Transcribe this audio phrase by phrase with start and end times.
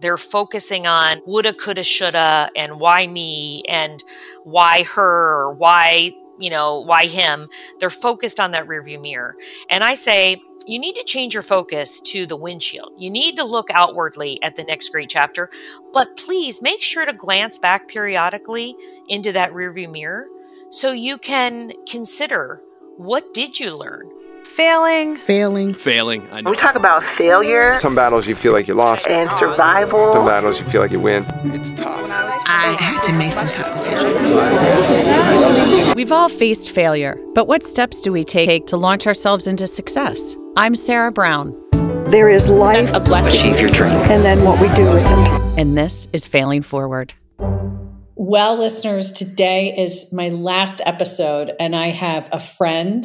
[0.00, 4.02] They're focusing on woulda, coulda, shoulda, and why me, and
[4.44, 7.48] why her, or why, you know, why him.
[7.80, 9.36] They're focused on that rearview mirror.
[9.68, 12.92] And I say, you need to change your focus to the windshield.
[12.98, 15.50] You need to look outwardly at the next great chapter,
[15.92, 18.76] but please make sure to glance back periodically
[19.08, 20.26] into that rearview mirror
[20.70, 22.60] so you can consider
[22.98, 24.10] what did you learn?
[24.54, 25.16] Failing.
[25.18, 25.74] Failing.
[25.74, 26.26] Failing.
[26.32, 26.50] I know.
[26.50, 29.06] We talk about failure Some battles you feel like you lost.
[29.06, 30.12] and survival.
[30.12, 31.24] Some battles you feel like you win.
[31.54, 32.04] It's tough.
[32.10, 34.14] I had to make some tough decisions.
[35.94, 40.34] We've all faced failure, but what steps do we take to launch ourselves into success?
[40.56, 41.54] I'm Sarah Brown,
[42.10, 43.92] There is life a blessing, Achieve your dream.
[44.10, 45.58] and then what we do with it.
[45.58, 47.14] and this is Failing Forward.
[48.16, 53.04] Well, listeners, today is my last episode, and I have a friend,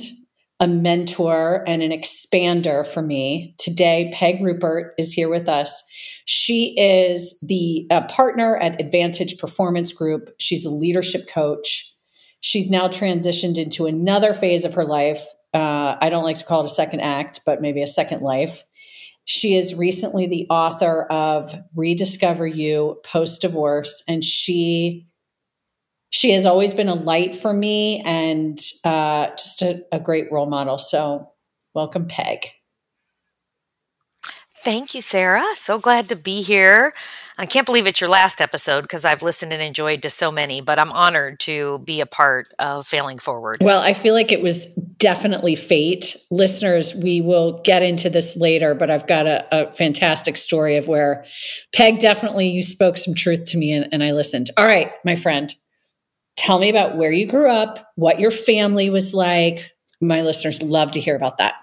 [0.59, 3.55] a mentor, and an expander for me.
[3.57, 5.81] Today, Peg Ruppert is here with us.
[6.25, 10.29] She is the uh, partner at Advantage Performance Group.
[10.39, 11.93] She's a leadership coach.
[12.39, 15.21] She's now transitioned into another phase of her life.
[15.53, 18.63] Uh, I don't like to call it a second act, but maybe a second life.
[19.25, 25.07] She is recently the author of Rediscover You Post Divorce, and she
[26.13, 30.45] she has always been a light for me and uh, just a, a great role
[30.45, 30.77] model.
[30.77, 31.31] So,
[31.73, 32.49] welcome, Peg.
[34.63, 35.43] Thank you, Sarah.
[35.55, 36.93] So glad to be here.
[37.39, 40.61] I can't believe it's your last episode because I've listened and enjoyed to so many,
[40.61, 43.57] but I'm honored to be a part of Failing Forward.
[43.61, 46.15] Well, I feel like it was definitely fate.
[46.29, 50.87] Listeners, we will get into this later, but I've got a, a fantastic story of
[50.87, 51.25] where
[51.73, 54.51] Peg definitely you spoke some truth to me and, and I listened.
[54.57, 55.51] All right, my friend,
[56.35, 59.71] tell me about where you grew up, what your family was like.
[60.01, 61.55] My listeners love to hear about that.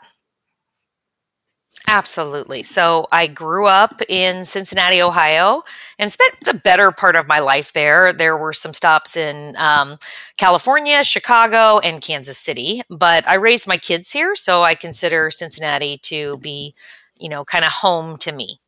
[1.86, 2.62] Absolutely.
[2.62, 5.62] So I grew up in Cincinnati, Ohio,
[5.98, 8.12] and spent the better part of my life there.
[8.12, 9.96] There were some stops in um,
[10.36, 15.96] California, Chicago, and Kansas City, but I raised my kids here, so I consider Cincinnati
[16.02, 16.74] to be,
[17.16, 18.60] you know, kind of home to me.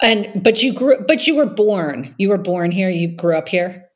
[0.00, 2.14] And but you grew but you were born.
[2.18, 3.88] You were born here, you grew up here?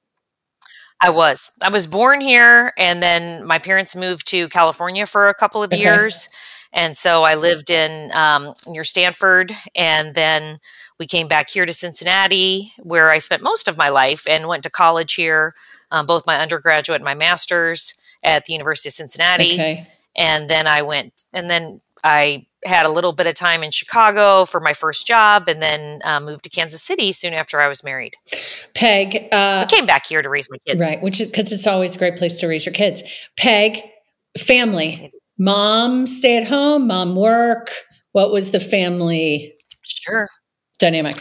[1.01, 1.53] I was.
[1.62, 5.73] I was born here, and then my parents moved to California for a couple of
[5.73, 5.81] Okay.
[5.83, 6.29] years.
[6.73, 10.59] And so I lived in um, near Stanford, and then
[10.99, 14.62] we came back here to Cincinnati, where I spent most of my life and went
[14.65, 15.55] to college here,
[15.91, 19.55] um, both my undergraduate and my master's at the University of Cincinnati.
[19.55, 19.87] Okay.
[20.17, 24.44] And then I went, and then I had a little bit of time in Chicago
[24.44, 27.82] for my first job, and then uh, moved to Kansas City soon after I was
[27.84, 28.15] married.
[28.75, 30.81] Peg, I uh, came back here to raise my kids.
[30.81, 33.03] right, which is because it's always a great place to raise your kids.
[33.37, 33.81] Peg,
[34.38, 37.71] family, mom stay at home, mom work.
[38.12, 40.28] What was the family Sure.
[40.78, 41.15] dynamic?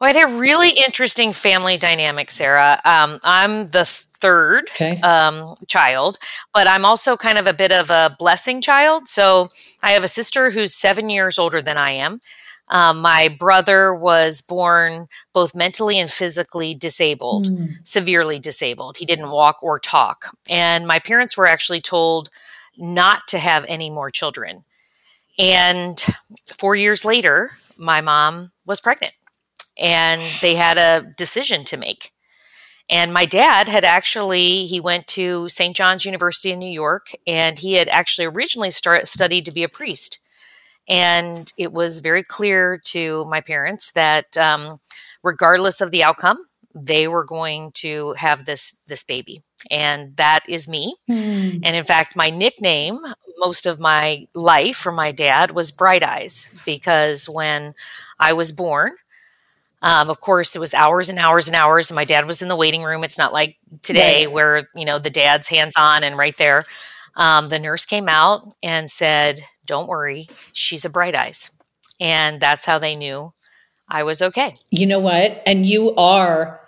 [0.00, 2.80] Well, I had a really interesting family dynamic, Sarah.
[2.84, 3.84] Um, I'm the
[4.20, 5.00] third Okay.
[5.00, 6.18] um, child,
[6.54, 9.08] but I'm also kind of a bit of a blessing child.
[9.08, 9.50] So
[9.82, 12.20] I have a sister who's seven years older than I am.
[12.68, 17.66] Um, my brother was born both mentally and physically disabled, Hmm.
[17.82, 18.96] severely disabled.
[18.98, 20.36] He didn't walk or talk.
[20.48, 22.28] And my parents were actually told
[22.78, 24.64] not to have any more children.
[25.38, 26.00] And
[26.58, 29.14] four years later, my mom was pregnant
[29.78, 32.12] and they had a decision to make.
[32.90, 35.76] And my dad had actually, he went to St.
[35.76, 39.68] John's University in New York and he had actually originally start, studied to be a
[39.68, 40.18] priest.
[40.88, 44.80] And it was very clear to my parents that um,
[45.22, 49.42] regardless of the outcome, they were going to have this this baby.
[49.70, 50.96] And that is me.
[51.08, 51.58] Hmm.
[51.62, 53.00] And in fact, my nickname
[53.38, 57.74] most of my life for my dad was Bright Eyes because when
[58.18, 58.92] I was born,
[59.82, 62.48] um, of course, it was hours and hours and hours, and my dad was in
[62.48, 63.02] the waiting room.
[63.04, 64.32] It's not like today Right.
[64.32, 66.64] where you know the dad's hands on and right there.
[67.16, 71.56] Um, the nurse came out and said, "Don't worry, she's a Bright Eyes,"
[71.98, 73.32] and that's how they knew
[73.88, 74.52] I was okay.
[74.70, 75.42] You know what?
[75.46, 76.60] And you are,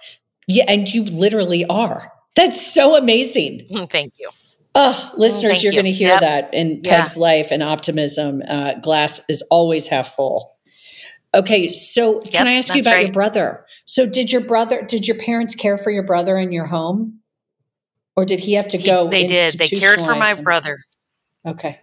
[0.49, 2.11] yeah, and you literally are.
[2.35, 3.67] That's so amazing.
[3.91, 4.31] Thank you.
[4.75, 5.82] Oh, listeners, thank you're you.
[5.82, 6.20] going to hear Yep.
[6.23, 6.81] that in.
[6.82, 8.43] Peg's life and optimism.
[8.49, 10.51] Uh, glass is always half full.
[11.34, 13.64] Okay, so can I ask you about your brother?
[13.87, 17.20] So, did your brother, did your parents care for your brother in your home,
[18.17, 19.08] or did he have to He- go?
[19.08, 19.58] they did.
[19.58, 20.84] They cared for my brother.
[21.46, 21.81] Okay,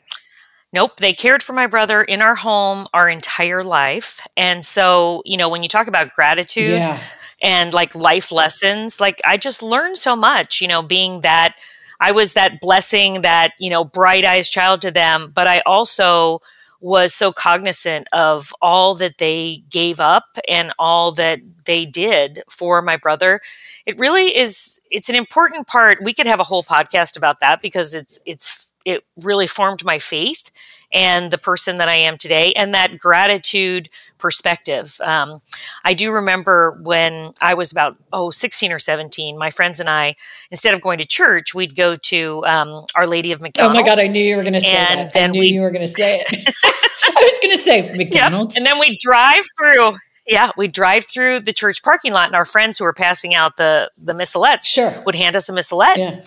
[0.72, 4.22] Nope, they cared for my brother in our home our entire life.
[4.38, 7.00] And so, you know, when you talk about gratitude yeah,
[7.42, 11.56] and like life lessons, like I just learned so much, you know, being that
[12.00, 16.40] I was that blessing, that, you know, bright eyes child to them, but I also
[16.82, 22.82] was so cognizant of all that they gave up and all that they did for
[22.82, 23.42] my brother.
[23.86, 26.04] It really is it's an important part.
[26.04, 30.00] We could have a whole podcast about that because it's it's it really formed my
[30.00, 30.50] faith
[30.92, 35.00] and the person that I am today and that gratitude perspective.
[35.02, 35.42] Um,
[35.84, 40.16] I do remember when I was about, oh, 16 or 17, my friends and I,
[40.52, 43.78] instead of going to church, we'd go to um, Our Lady of McDonald's.
[43.78, 45.14] Oh my God, I knew you were going to say and that.
[45.14, 46.54] Then I knew we, you were going to say it.
[46.64, 48.56] I was going to say McDonald's.
[48.56, 48.60] Yep.
[48.60, 49.96] And then we drive through.
[50.28, 53.58] Yeah, we drive through the church parking lot, and our friends who were passing out
[53.58, 55.02] the the missalettes sure.
[55.06, 55.98] would hand us a missalette.
[55.98, 56.20] Yeah.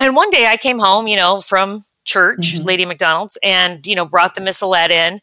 [0.00, 2.64] And one day I came home, you know, from church, Mhm.
[2.64, 5.20] Lady McDonald's, and you know, brought the missalette in.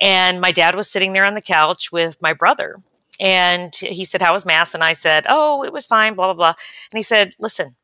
[0.00, 2.76] And my dad was sitting there on the couch with my brother.
[3.18, 4.74] And he said, How was Mass?
[4.74, 6.54] And I said, Oh, it was fine, blah, blah, blah.
[6.92, 7.76] And he said, Listen,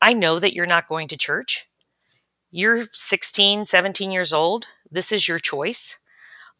[0.00, 1.66] I know that you're not going to church.
[2.50, 4.66] You're 16, 17 years old.
[4.90, 5.98] This is your choice.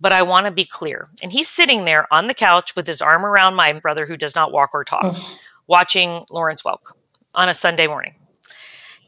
[0.01, 1.09] But I want to be clear.
[1.23, 4.35] And he's sitting there on the couch with his arm around my brother who does
[4.35, 5.39] not walk or talk, Oh.
[5.67, 6.93] watching Lawrence Welk
[7.35, 8.15] on a Sunday morning.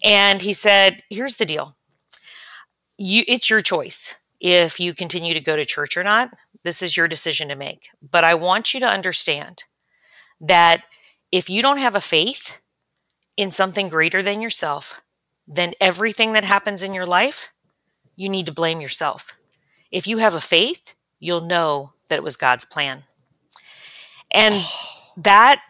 [0.06, 1.76] And he said, Here's the deal.
[2.96, 6.30] You it's your choice if you continue to go to church or not.
[6.62, 7.90] This is your decision to make.
[8.00, 9.64] But I want you to understand
[10.40, 10.86] that
[11.32, 12.60] if you don't have a faith
[13.36, 15.02] in something greater than yourself,
[15.46, 17.52] then everything that happens in your life,
[18.14, 19.36] you need to blame yourself.
[19.90, 23.02] If you have a faith, you'll know that it was God's plan.
[24.30, 24.64] And
[25.16, 25.62] that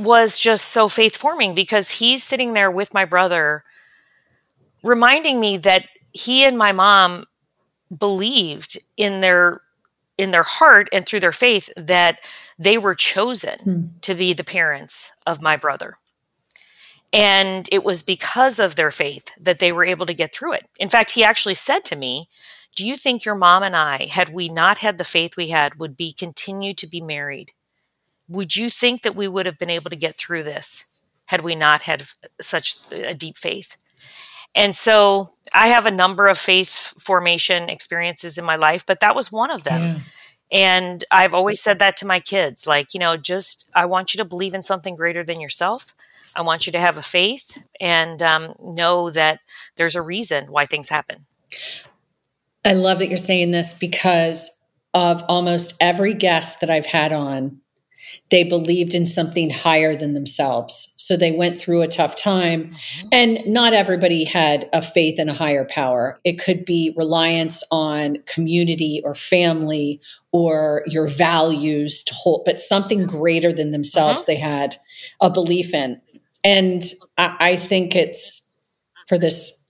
[0.00, 3.64] was just so faith forming because he's sitting there with my brother,
[4.82, 7.24] reminding me that he and my mom
[7.96, 9.60] believed in their
[10.18, 12.20] in their heart and through their faith that
[12.58, 13.82] they were chosen Hmm.
[14.00, 15.98] to be the parents of my brother.
[17.12, 20.66] And it was because of their faith that they were able to get through it.
[20.78, 22.28] In fact, he actually said to me,
[22.74, 25.76] Do you think your mom and I, had we not had the faith we had,
[25.78, 27.52] would be continue to be married?
[28.28, 30.90] Would you think that we would have been able to get through this
[31.26, 32.04] had we not had
[32.40, 33.76] such a deep faith?
[34.54, 39.14] And so I have a number of faith formation experiences in my life, but that
[39.14, 39.82] was one of them.
[39.82, 39.98] Yeah.
[40.50, 44.18] And I've always said that to my kids like, you know, just I want you
[44.18, 45.94] to believe in something greater than yourself.
[46.34, 49.40] I want you to have a faith and um, know that
[49.76, 51.26] there's a reason why things happen.
[52.64, 57.60] I love that you're saying this because of almost every guest that I've had on,
[58.30, 60.94] they believed in something higher than themselves.
[60.96, 62.64] So they went through a tough time.
[62.64, 63.08] Mm-hmm.
[63.12, 66.18] And not everybody had a faith in a higher power.
[66.24, 70.00] It could be reliance on community or family
[70.32, 73.18] or your values to hold, but something mm-hmm.
[73.18, 74.24] greater than themselves uh-huh.
[74.26, 74.74] they had
[75.20, 76.00] a belief in.
[76.42, 76.82] And
[77.16, 78.52] I, I think it's
[79.06, 79.68] for this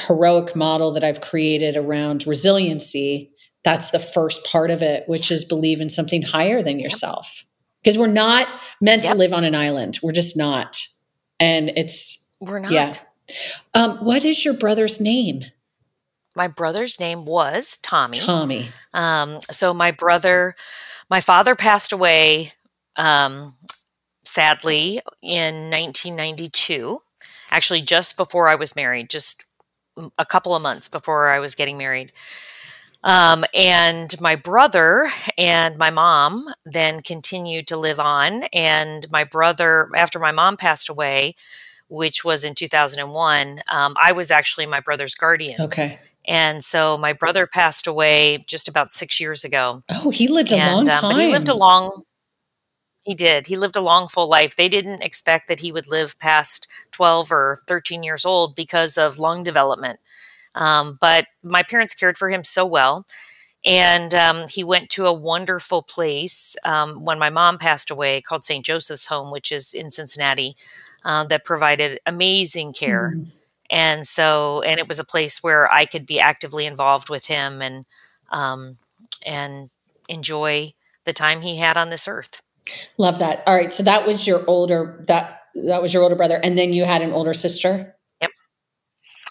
[0.00, 3.30] heroic model that I've created around resiliency,
[3.62, 7.44] that's the first part of it, which is believe in something higher than yourself.
[7.84, 8.48] Because we're not
[8.80, 9.98] meant to live on an island.
[10.02, 10.78] We're just not.
[11.38, 12.72] And it's, We're not.
[12.72, 12.92] Yeah.
[13.74, 15.44] um, what is your brother's name?
[16.34, 18.18] My brother's name was Tommy.
[18.18, 18.68] Tommy.
[18.94, 20.54] Um, so my brother,
[21.10, 22.52] my father passed away
[22.96, 23.54] um,
[24.24, 27.00] sadly in 1992.
[27.50, 29.44] Actually, just before I was married, just
[30.18, 32.10] a couple of months before I was getting married.
[33.04, 38.44] Um, and my brother and my mom then continued to live on.
[38.52, 41.34] And my brother, after my mom passed away,
[41.88, 45.60] which was in 2001, um, I was actually my brother's guardian.
[45.60, 45.98] Okay.
[46.26, 49.82] And so my brother passed away just about six years ago.
[49.90, 51.04] Oh, he lived a long time.
[51.04, 52.04] um, but he lived a long.
[53.02, 53.48] He did.
[53.48, 54.56] He lived a long, full life.
[54.56, 59.18] They didn't expect that he would live past twelve or thirteen years old because of
[59.18, 60.00] lung development.
[60.54, 63.04] Um, but my parents cared for him so well,
[63.64, 68.44] and um, he went to a wonderful place um, when my mom passed away, called
[68.44, 68.64] St.
[68.64, 70.54] Joseph's Home, which is in Cincinnati,
[71.04, 73.26] uh, that provided amazing care Mm.
[73.70, 77.62] and so and it was a place where i could be actively involved with him
[77.62, 77.86] and
[78.30, 78.76] um
[79.24, 79.70] and
[80.08, 80.72] enjoy
[81.04, 82.42] the time he had on this earth
[82.96, 83.42] Love that.
[83.46, 83.70] All right.
[83.70, 87.02] So that was your older that that was your older brother, and then you had
[87.02, 87.93] an older sister,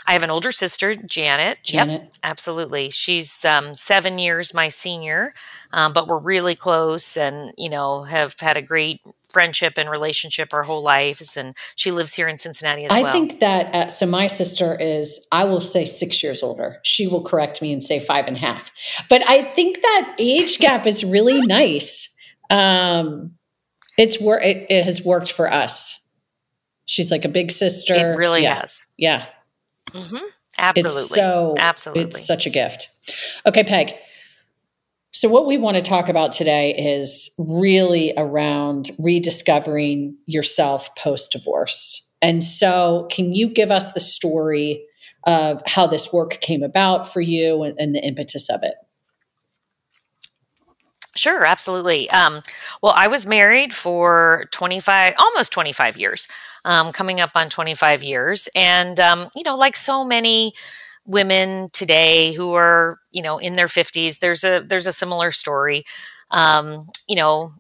[0.08, 2.20] i have an older sister janet yep Janet.
[2.24, 5.34] absolutely she's um, seven years my senior
[5.72, 9.02] um, but we're really close and you know have had a great
[9.34, 13.08] friendship and relationship our whole lives and she lives here in cincinnati as I well
[13.08, 14.06] I think that uh, so.
[14.06, 16.78] My sister is, I will say, six years older.
[16.84, 18.72] She will correct me and say five and a half.
[19.10, 22.16] But I think that age gap is really nice.
[22.52, 23.32] Um,
[23.98, 26.08] it's wor- it, it has worked for us.
[26.86, 27.94] She's like a big sister.
[27.94, 28.60] it really yeah.
[28.60, 29.26] has Yeah.
[29.92, 30.18] Hmm
[30.58, 31.02] Absolutely.
[31.02, 32.04] It's so Absolutely.
[32.04, 32.88] It's such a gift.
[33.46, 33.94] Okay, Peg.
[35.12, 42.12] So what we want to talk about today is really around rediscovering yourself post divorce.
[42.22, 44.86] And so can you give us the story
[45.26, 48.76] of how this work came about for you and, and the impetus of it?
[51.16, 52.10] Sure, absolutely.
[52.10, 52.42] Um,
[52.82, 56.28] well, I was married for 25, almost 25 years,
[56.66, 58.50] um, coming up on 25 years.
[58.56, 60.54] And, um, you know, like so many
[61.06, 65.84] women today who are, you know, in their 50s, there's a, there's a similar story.
[66.32, 67.52] Um, you know,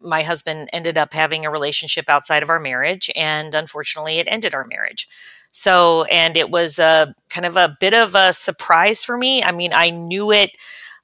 [0.00, 4.54] my husband ended up having a relationship outside of our marriage, and unfortunately, it ended
[4.54, 5.08] our marriage.
[5.50, 9.42] So, and it was a kind of a bit of a surprise for me.
[9.42, 10.50] I mean, I knew it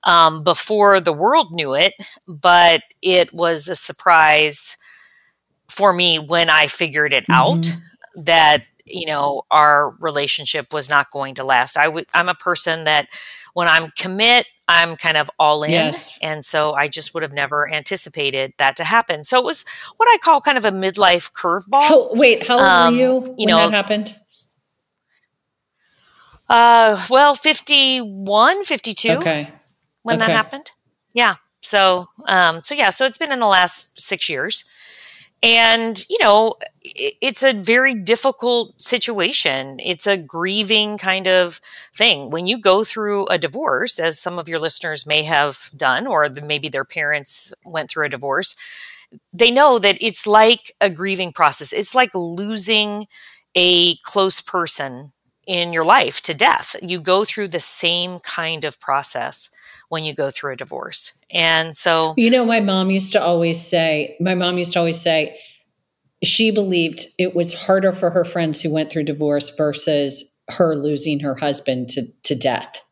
[0.05, 1.95] um, before the world knew it,
[2.27, 4.77] but it was a surprise
[5.69, 8.23] for me when I figured it out Mm-hmm.
[8.25, 11.77] that you know our relationship was not going to last.
[11.77, 13.07] I would I'm a person that
[13.55, 16.19] when I'm commit, I'm kind of all in, Yes.
[16.23, 19.23] and so I just would have never anticipated that to happen.
[19.25, 19.65] So it was
[19.97, 21.83] what I call kind of a midlife curveball.
[21.83, 23.07] How, wait, how old Um, were you
[23.39, 24.15] you when know- that happened?
[26.49, 29.11] Uh, well, 51, 52.
[29.11, 29.53] Okay.
[30.03, 30.73] When that happened.
[31.13, 31.37] Yeah.
[31.63, 34.71] So, um, so yeah, so it's been in the last six years.
[35.43, 39.79] And, you know, it's a very difficult situation.
[39.81, 41.63] It's a grieving kind of
[41.95, 42.29] thing.
[42.29, 46.29] When you go through a divorce, as some of your listeners may have done, or
[46.29, 48.55] the, maybe their parents went through a divorce,
[49.33, 51.73] they know that it's like a grieving process.
[51.73, 53.07] It's like losing
[53.55, 55.13] a close person
[55.47, 56.77] in your life to death.
[56.83, 59.55] You go through the same kind of process
[59.91, 61.19] when you go through a divorce.
[61.31, 65.01] And so, You know, my mom used to always say, my mom used to always
[65.01, 65.37] say,
[66.23, 71.21] she believed it was harder for her friends who went through divorce versus her losing
[71.21, 72.83] her husband to, to death.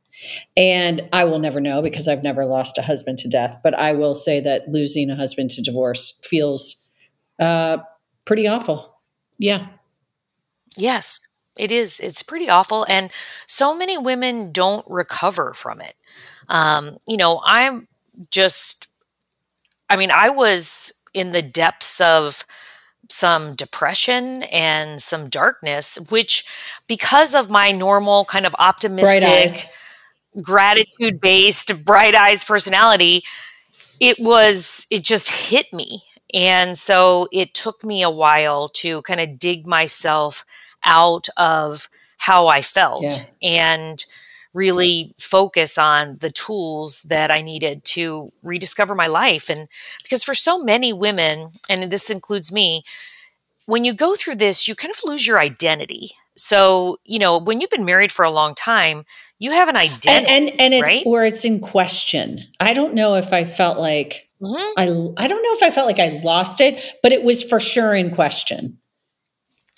[0.56, 3.92] And I will never know because I've never lost a husband to death, but I
[3.92, 6.90] will say that losing a husband to divorce feels
[7.38, 7.78] uh,
[8.24, 8.98] pretty awful.
[9.38, 9.68] Yeah.
[10.76, 11.20] yes,
[11.56, 12.00] it is.
[12.00, 12.84] It's pretty awful.
[12.88, 13.10] And
[13.46, 15.94] so many women don't recover from it.
[16.48, 17.88] Um, you know, I'm
[18.30, 18.88] just,
[19.90, 22.44] I mean, I was in the depths of
[23.10, 26.44] some depression and some darkness, which,
[26.86, 29.66] because of my normal kind of optimistic,
[30.42, 33.22] gratitude based, bright eyes personality,
[34.00, 36.02] it was, it just hit me.
[36.34, 40.44] And so it took me a while to kind of dig myself
[40.84, 41.88] out of
[42.18, 43.22] how I felt Yeah.
[43.42, 44.04] and
[44.58, 49.48] really focus on the tools that I needed to rediscover my life.
[49.48, 49.68] And
[50.02, 52.82] because for so many women, and this includes me,
[53.66, 56.10] when you go through this, you kind of lose your identity.
[56.36, 59.04] So, you know, when you've been married for a long time,
[59.38, 60.32] you have an And, identity.
[60.32, 61.02] and, and it's, right?
[61.06, 62.44] or it's in question.
[62.60, 64.72] I don't know if I felt like, Mhm.
[64.76, 64.84] I,
[65.24, 67.94] I don't know if I felt like I lost it, but it was for sure
[67.94, 68.77] in question.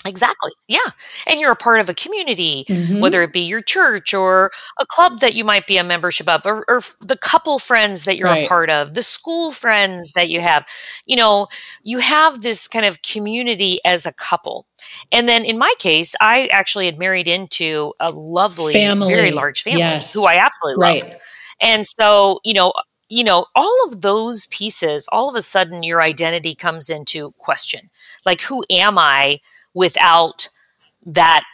[0.06, 0.52] Exactly.
[0.66, 0.78] Yeah.
[1.26, 3.00] And you're a part of a community, Mhm.
[3.00, 6.42] whether it be your church or a club that you might be a membership of,
[6.46, 8.44] or, or the couple friends that you're Right.
[8.44, 10.64] a part of, the school friends that you have.
[11.04, 11.48] You know,
[11.82, 14.66] you have this kind of community as a couple.
[15.12, 19.12] And then in my case, I actually had married into a lovely, Family.
[19.14, 20.12] very large family Yes.
[20.12, 21.20] who I absolutely love.
[21.60, 22.72] And so, you know,
[23.12, 27.90] you know, all of those pieces, all of a sudden your identity comes into question.
[28.24, 29.40] Like who am I
[29.74, 30.48] without
[31.06, 31.44] that,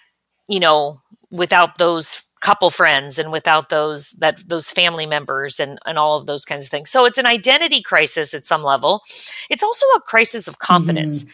[0.49, 5.99] you know, without those couple friends and without those that those family members and and
[5.99, 6.91] all of those kinds of things.
[6.91, 9.03] So it's an identity crisis at some level.
[9.51, 11.25] It's also a crisis of confidence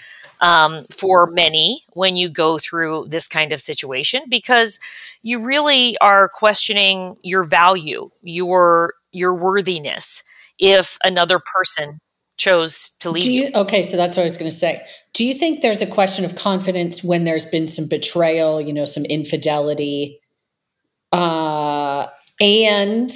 [0.40, 4.78] um, for many when you go through this kind of situation because
[5.22, 10.22] you really are questioning your value, your your worthiness
[10.58, 12.00] if another person
[12.42, 13.42] chose to leave Do you.
[13.44, 14.84] you, okay, so that's what I was going to say.
[15.14, 18.84] Do you think there's a question of confidence when there's been some betrayal, you know,
[18.84, 20.20] some infidelity,
[21.12, 22.06] uh,
[22.40, 23.12] and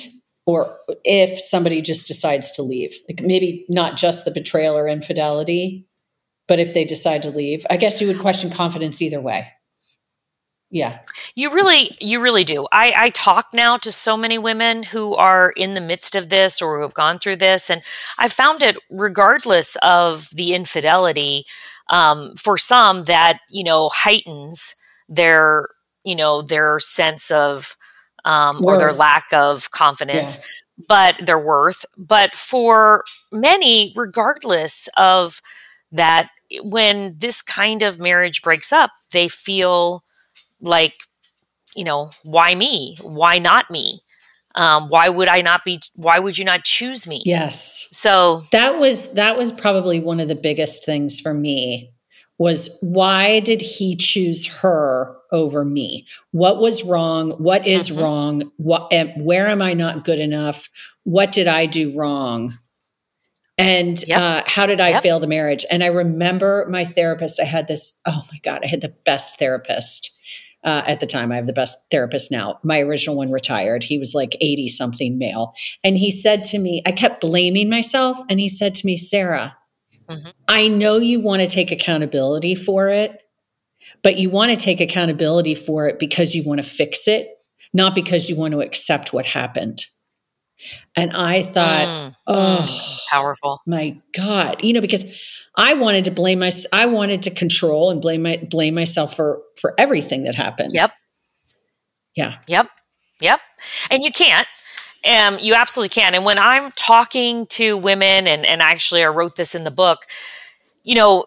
[0.46, 0.72] or
[1.04, 5.88] if somebody just decides to leave, like maybe not just the betrayal or infidelity,
[6.46, 9.48] but if they decide to leave, I guess you would question confidence either way.
[10.70, 10.98] Yeah,
[11.36, 12.66] You really, you really do.
[12.72, 16.60] I, I talk now to so many women who are in the midst of this
[16.60, 17.82] or who have gone through this, and
[18.18, 21.44] I found it, regardless of the infidelity,
[21.88, 24.74] um, for some that you know heightens
[25.08, 25.68] their,
[26.04, 27.76] you know, their sense of
[28.24, 30.38] um, or their lack of confidence,
[30.88, 31.84] but their worth.
[31.96, 35.40] But for many, regardless of
[35.92, 36.28] that,
[36.62, 40.02] when this kind of marriage breaks up, they feel
[40.60, 40.94] like
[41.74, 42.96] you know, why me?
[43.02, 44.00] Why not me?
[44.54, 45.80] Um, why would I not be?
[45.94, 47.22] Why would you not choose me?
[47.26, 47.86] Yes.
[47.90, 51.92] So that was that was probably one of the biggest things for me
[52.38, 56.06] was why did he choose her over me?
[56.32, 57.32] What was wrong?
[57.32, 58.00] What is Mhm.
[58.02, 58.52] wrong?
[58.56, 60.68] What where am I not good enough?
[61.04, 62.58] What did I do wrong?
[63.58, 64.20] And Yep.
[64.20, 65.02] uh, how did I Yep.
[65.02, 65.64] fail the marriage?
[65.70, 67.40] And I remember my therapist.
[67.40, 68.00] I had this.
[68.06, 68.60] Oh my god!
[68.64, 70.15] I had the best therapist
[70.66, 71.32] uh, at the time.
[71.32, 72.58] I have the best therapist now.
[72.62, 73.82] My original one retired.
[73.82, 78.18] He was like eighty something male, and he said to me, I kept blaming myself,
[78.28, 79.56] and he said to me, Sarah,
[80.10, 80.32] Mhm.
[80.48, 83.20] I know you want to take accountability for it,
[84.02, 87.28] but you want to take accountability for it because you want to fix it,
[87.72, 89.84] not because you want to accept what happened.
[90.96, 93.60] And I thought, mm, oh powerful.
[93.66, 95.04] my God, you know, because
[95.56, 99.40] I wanted to blame my, I wanted to control and blame my, blame myself for,
[99.60, 100.72] for everything that happened.
[100.74, 100.92] Yep.
[102.14, 102.38] Yeah.
[102.46, 102.68] Yep.
[103.20, 103.40] Yep.
[103.90, 104.46] And you can't.
[105.06, 106.14] Um, you absolutely can.
[106.14, 110.00] And when I'm talking to women, and, and actually I wrote this in the book,
[110.82, 111.26] you know,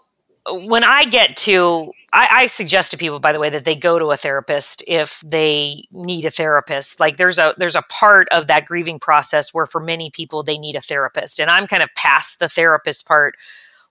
[0.52, 4.00] when I get to, I, I suggest to people, by the way, that they go
[4.00, 7.00] to a therapist if they need a therapist.
[7.00, 10.58] Like there's a there's a part of that grieving process where for many people they
[10.58, 13.36] need a therapist, and I'm kind of past the therapist part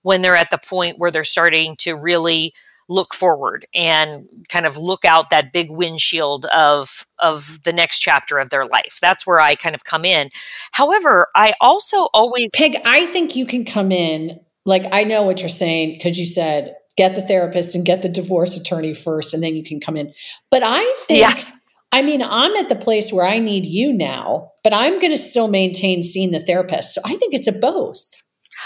[0.03, 2.53] when they're at the point where they're starting to really
[2.89, 8.39] look forward and kind of look out that big windshield of of the next chapter
[8.39, 8.99] of their life.
[9.01, 10.31] That's where I kind of come in.
[10.73, 15.41] However, I also always Peg, I think you can come in, like, I know what
[15.41, 19.43] you're saying because you said get the therapist and get the divorce attorney first, and
[19.43, 20.13] then you can come in.
[20.51, 21.53] But I think, Yes.
[21.93, 25.17] I mean, I'm at the place where I need you now, but I'm going to
[25.19, 26.95] still maintain seeing the therapist.
[26.95, 28.23] So I think it's a both.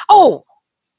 [0.09, 0.45] Oh,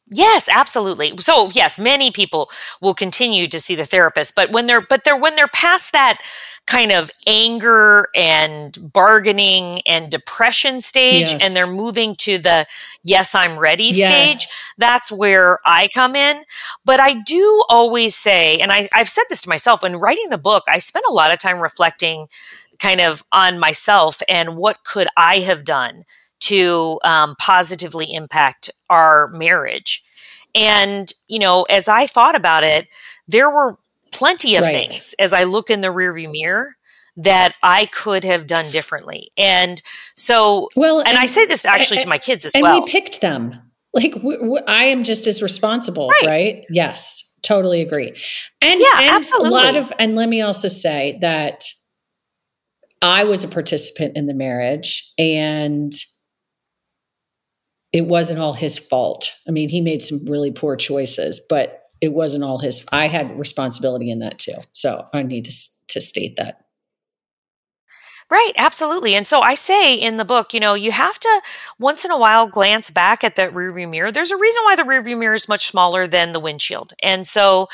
[0.07, 1.17] yes, absolutely.
[1.17, 2.49] So, yes, many people
[2.81, 6.19] will continue to see the therapist, but when they're but they're when they're past that
[6.65, 11.41] kind of anger and bargaining and depression stage Yes.
[11.41, 12.65] and they're moving to the
[13.03, 14.39] yes, I'm ready Yes.
[14.39, 16.43] stage, that's where I come in.
[16.85, 20.37] But I do always say, and I, I've said this to myself when writing the
[20.37, 22.27] book, I spent a lot of time reflecting
[22.79, 26.03] kind of on myself and what could I have done
[26.47, 30.03] to um, positively impact our marriage.
[30.55, 32.87] And, you know, as I thought about it,
[33.27, 33.77] there were
[34.11, 34.89] plenty of Right.
[34.89, 36.75] things as I look in the rearview mirror
[37.17, 39.31] that I could have done differently.
[39.37, 39.81] And
[40.15, 42.81] so, Well, and, I say this actually to my kids as and well.
[42.81, 43.59] we picked them.
[43.93, 46.25] Like w- w- I am just as responsible, Right.
[46.27, 46.65] right?
[46.71, 48.13] Yes, totally agree.
[48.61, 51.63] And Yeah, and a lot of and let me also say that
[53.03, 55.93] I was a participant in the marriage and
[57.93, 59.29] it wasn't all his fault.
[59.47, 63.39] I mean, he made some really poor choices, but it wasn't all his I had
[63.39, 64.57] responsibility in that too.
[64.73, 65.53] So I need to
[65.89, 66.59] to state that.
[68.31, 69.13] Right, absolutely.
[69.13, 71.41] And so I say in the book, you know, you have to
[71.77, 74.11] once in a while glance back at that rearview mirror.
[74.11, 76.93] There's a reason why the rearview mirror is much smaller than the windshield.
[77.03, 77.67] And so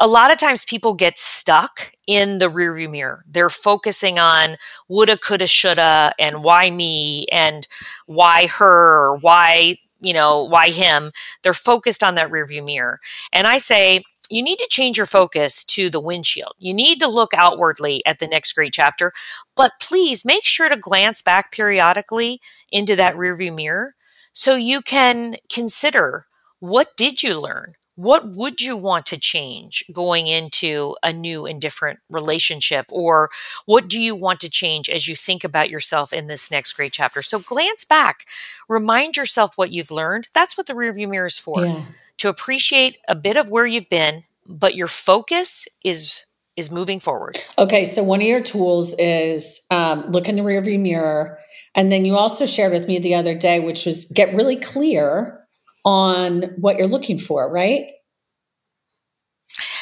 [0.00, 3.24] a lot of times people get stuck in the rearview mirror.
[3.28, 4.56] They're focusing on
[4.88, 7.66] woulda, coulda, shoulda, and why me, and
[8.06, 11.12] why her, why, you know, why him.
[11.42, 13.00] They're focused on that rearview mirror.
[13.32, 16.54] And I say, you need to change your focus to the windshield.
[16.58, 19.12] You need to look outwardly at the next great chapter,
[19.56, 23.94] but please make sure to glance back periodically into that rearview mirror
[24.32, 26.26] so you can consider
[26.60, 27.74] what did you learn?
[27.94, 32.86] What would you want to change going into a new and different relationship?
[32.90, 33.28] Or
[33.66, 36.92] what do you want to change as you think about yourself in this next great
[36.92, 37.20] chapter?
[37.20, 38.24] So glance back,
[38.68, 40.28] remind yourself what you've learned.
[40.32, 41.84] That's what the rearview mirror is for Yeah.
[42.18, 47.38] to appreciate a bit of where you've been, but your focus is is moving forward.
[47.56, 51.38] Okay, so one of your tools is um, look in the rearview mirror,
[51.74, 55.41] and then you also shared with me the other day, which was get really clear
[55.84, 57.86] on what you're looking for, right?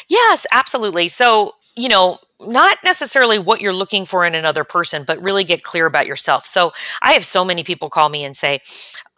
[0.09, 1.09] Yes, absolutely.
[1.09, 5.63] So, you know, not necessarily what you're looking for in another person, but really get
[5.63, 6.47] clear about yourself.
[6.47, 8.61] So, I have so many people call me and say,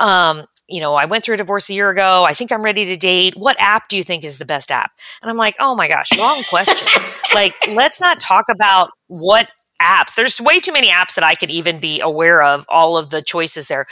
[0.00, 2.24] um, you know, I went through a divorce a year ago.
[2.24, 3.34] I think I'm ready to date.
[3.36, 4.90] What app do you think is the best app?
[5.22, 6.88] And I'm like, oh my gosh, wrong question.
[7.34, 10.14] like, let's not talk about what apps.
[10.14, 13.22] There's way too many apps that I could even be aware of, all of the
[13.22, 13.86] choices there.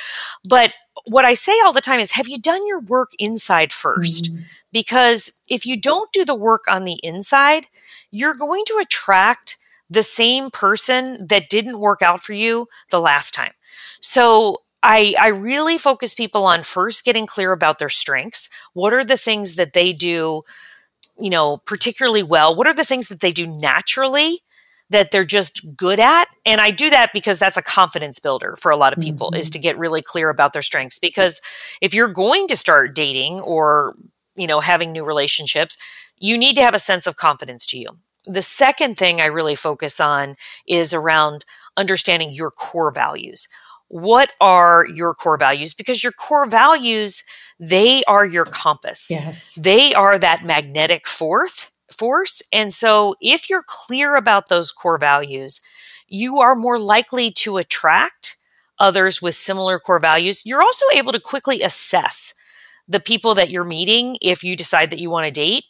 [0.49, 0.73] But
[1.07, 4.43] what I say all the time is, have you done your work inside 1st mm-hmm.
[4.73, 7.67] Because if you don't do the work on the inside,
[8.11, 9.57] you're going to attract
[9.89, 13.53] the same person that didn't work out for you the last time.
[14.01, 18.49] So I, I really focus people on first getting clear about their strengths.
[18.73, 20.43] What are the things that they do,
[21.19, 22.55] you know, particularly well?
[22.55, 24.39] What are the things that they do naturally
[24.91, 26.27] that they're just good at.
[26.45, 29.39] And I do that because that's a confidence builder for a lot of people mm-hmm.
[29.39, 30.99] is to get really clear about their strengths.
[30.99, 31.41] Because
[31.81, 33.95] if you're going to start dating or,
[34.37, 35.79] you know, having new relationships,
[36.19, 37.91] you need to have a sense of confidence to you.
[38.27, 40.35] The second thing I really focus on
[40.69, 41.45] is around
[41.77, 43.49] understanding your core values.
[43.89, 45.73] What are your core values?
[45.73, 47.23] Because your core values,
[47.59, 49.07] they are your compass.
[49.09, 49.55] Yes.
[49.55, 51.71] They are that magnetic force
[52.53, 55.61] And so if you're clear about those core values,
[56.09, 58.37] you are more likely to attract
[58.79, 60.45] others with similar core values.
[60.45, 62.35] You're also able to quickly assess
[62.89, 65.65] the people that you're meeting if you decide that you want to date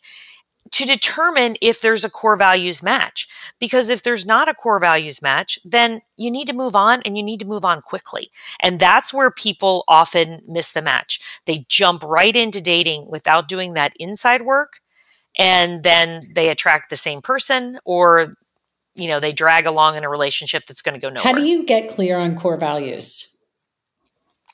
[0.73, 3.29] to determine if there's a core values match.
[3.59, 7.17] Because if there's not a core values match, then you need to move on and
[7.17, 8.31] you need to move on quickly.
[8.61, 11.21] And that's where people often miss the match.
[11.47, 14.81] They jump right into dating without doing that inside work
[15.39, 18.35] and then they attract the same person or
[18.95, 21.23] you know they drag along in a relationship that's going to go nowhere.
[21.23, 23.27] How do you get clear on core values?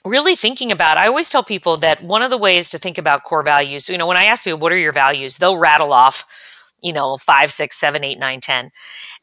[0.04, 3.24] Really thinking about, I always tell people that one of the ways to think about
[3.24, 5.38] core values, you know, when I ask people, what are your values?
[5.38, 8.70] They'll rattle off, you know, five, six, seven, eight, nine, ten.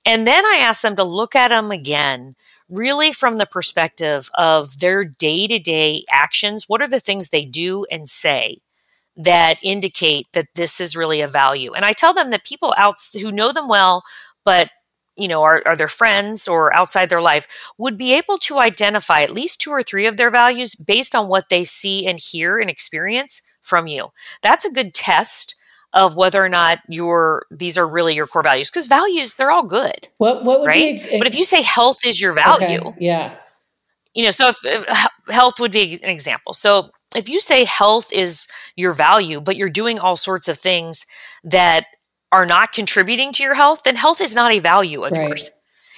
[0.06, 2.34] And then I ask them to look at them again,
[2.68, 6.66] really from the perspective of their day to day actions.
[6.68, 8.58] What are the things they do and say
[9.16, 11.74] that indicate that this is really a value.
[11.74, 14.04] And I tell them that people out who know them well,
[14.44, 14.70] but
[15.16, 17.48] you know, are, are their friends or outside their life
[17.78, 21.28] would be able to identify at least two or three of their values based on
[21.28, 24.10] what they see and hear and experience from you.
[24.42, 25.56] That's a good test
[25.94, 29.64] of whether or not your these are really your core values because values they're all
[29.64, 30.10] good.
[30.18, 31.04] What what would right?
[31.04, 33.36] Be a, but if you say health is your value, okay, yeah,
[34.16, 36.54] you know, so if, if health would be an example.
[36.54, 41.06] So if you say health is your value, but you're doing all sorts of things
[41.44, 41.86] that
[42.32, 45.28] are not contributing to your health, then health is not a value of right.
[45.28, 45.50] yours.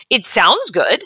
[0.09, 1.03] It sounds good,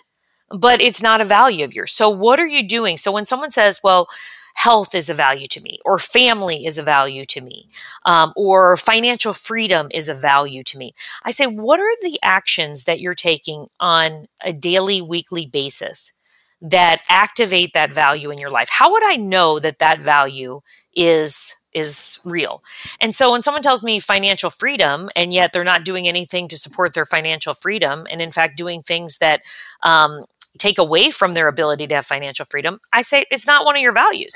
[0.50, 1.91] but it's not a value of yours.
[1.91, 2.98] So, what are you doing?
[2.98, 4.08] So, when someone says, well,
[4.56, 7.69] health is a value to me, or family is a value to me,
[8.06, 10.93] um, or financial freedom is a value to me,
[11.24, 16.18] I say, what are the actions that you're taking on a daily, weekly basis
[16.62, 18.69] that activate that value in your life?
[18.69, 20.62] How would i know that that value
[20.95, 22.63] is is real?
[23.00, 26.58] And so when someone tells me financial freedom and yet they're not doing anything to
[26.58, 29.41] support their financial freedom and in fact doing things that
[29.84, 30.26] um,
[30.58, 33.82] take away from their ability to have financial freedom i say it's not one of
[33.82, 34.36] your values.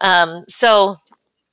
[0.00, 0.96] Um, so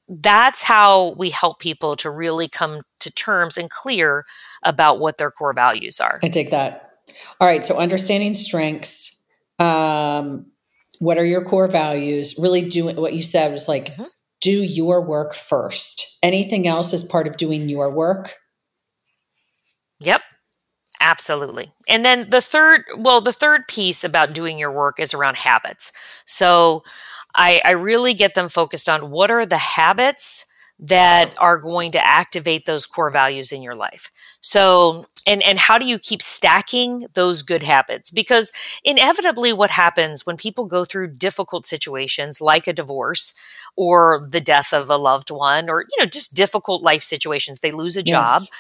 [0.08, 4.26] that's how we help people to really come to terms and clear
[4.64, 6.20] about what their core values are.
[6.24, 7.00] I take that.
[7.42, 9.17] All right so understanding strengths
[9.60, 10.46] um,
[11.00, 12.36] what are your core values?
[12.38, 14.06] Really doing what you said was like mm-hmm.
[14.42, 16.18] do your work first.
[16.24, 18.34] Anything else is part of doing your work?
[20.00, 20.22] Yep.
[21.00, 21.72] Absolutely.
[21.88, 25.92] And then the third well the third piece about doing your work is around habits.
[26.26, 26.84] So
[27.36, 32.08] i i really get them focused on what are the habits that are going to
[32.08, 34.12] activate those core values in your life.
[34.42, 38.12] So, and and how do you keep stacking those good habits?
[38.12, 38.52] Because
[38.84, 43.38] inevitably what happens when people go through difficult situations like a divorce
[43.76, 47.72] or the death of a loved one or you know just difficult life situations, they
[47.72, 48.44] lose a job.
[48.44, 48.52] Yes.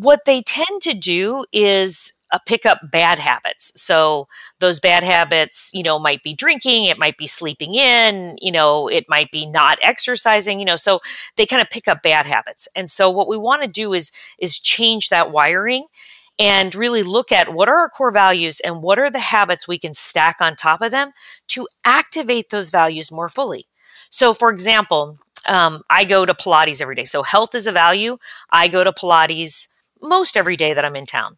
[0.00, 3.70] What they tend to do is uh, pick up bad habits.
[3.76, 8.50] So those bad habits, you know, might be drinking, it might be sleeping in, you
[8.50, 11.00] know, it might be not exercising, you know, so
[11.36, 12.66] they kind of pick up bad habits.
[12.74, 15.86] And so what we want to do is is change that wiring
[16.38, 19.78] and really look at what are our core values and what are the habits we
[19.78, 21.10] can stack on top of them
[21.48, 23.64] to activate those values more fully.
[24.08, 27.04] So for example, um, I go to Pilates every day.
[27.04, 28.16] So health is a value.
[28.50, 29.69] I go to Pilates
[30.02, 31.36] most every day that I'm in town.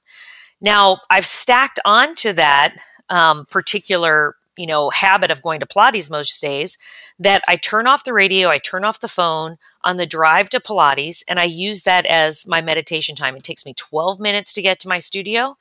[0.60, 2.76] Now, I've stacked onto that
[3.10, 6.76] um, particular you know habit of going to pilates most days
[7.18, 10.60] that i turn off the radio i turn off the phone on the drive to
[10.60, 13.34] pilates and i use that as my meditation time.
[13.34, 15.56] It takes me 12 minutes to get to my studio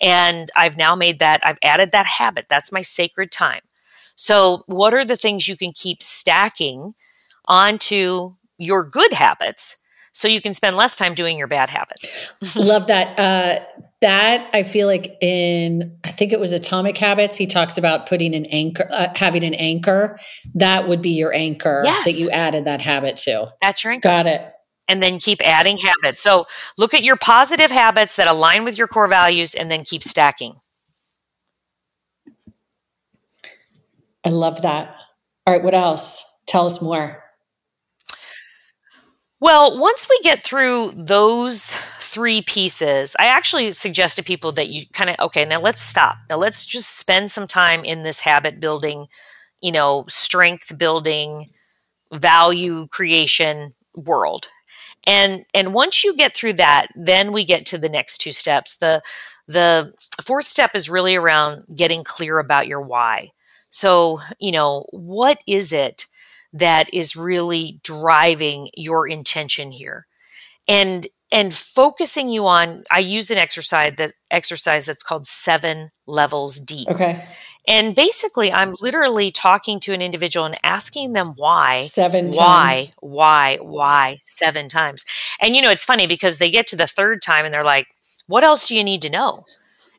[0.00, 2.46] and i've now made that i've added that habit.
[2.48, 3.60] That's my sacred time.
[4.16, 6.94] So what are the things you can keep stacking
[7.46, 9.84] onto your good habits
[10.20, 13.64] so you can spend less time doing your bad habits love that uh
[14.00, 18.34] that I feel like in I think it was Atomic Habits he talks about putting
[18.34, 20.18] an anchor uh, having an anchor
[20.54, 22.06] that would be your anchor yes.
[22.06, 23.52] that you added that habit to.
[23.60, 24.08] That's your anchor.
[24.08, 24.52] Got it.
[24.88, 26.20] And then keep adding habits.
[26.20, 30.02] So look at your positive habits that align with your core values and then keep
[30.02, 30.54] stacking.
[34.24, 34.96] I love that.
[35.46, 36.42] All right, what else?
[36.46, 37.22] Tell us more.
[39.40, 44.82] Well, once we get through those three pieces, I actually suggest to people that you
[44.92, 46.18] kind of, okay, now let's stop.
[46.28, 49.06] Now let's just spend some time in this habit building,
[49.62, 51.46] you know, strength building,
[52.12, 54.48] value creation world.
[55.06, 58.78] And and once you get through that, then we get to the next two steps.
[58.78, 59.02] The
[59.48, 63.30] the fourth step is really around getting clear about your why.
[63.70, 66.06] So, you know, what is it
[66.52, 70.06] that is really driving your intention here?
[70.68, 76.58] And and focusing you on i use an exercise that exercise that's called seven levels
[76.58, 77.22] deep Okay.
[77.68, 82.96] and basically i'm literally talking to an individual and asking them why Seven why times.
[83.00, 85.04] why why seven times
[85.40, 87.86] and you know it's funny because they get to the third time and they're like
[88.26, 89.44] what else do you need to know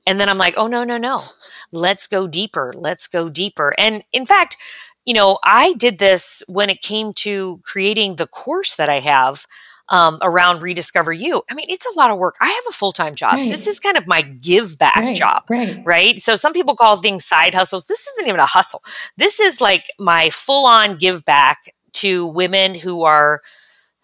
[0.05, 1.23] and then i'm like oh no no no
[1.71, 4.57] let's go deeper let's go deeper and in fact
[5.05, 9.45] you know i did this when it came to creating the course that i have
[9.89, 13.13] um, around rediscover you i mean it's a lot of work i have a full-time
[13.15, 13.49] job Right.
[13.49, 15.15] this is kind of my give back Right.
[15.15, 15.77] job Right.
[15.85, 16.21] right?
[16.21, 17.87] So some people call things side hustles.
[17.87, 18.81] This isn't even a hustle.
[19.17, 23.41] This is like my full on give back to women who are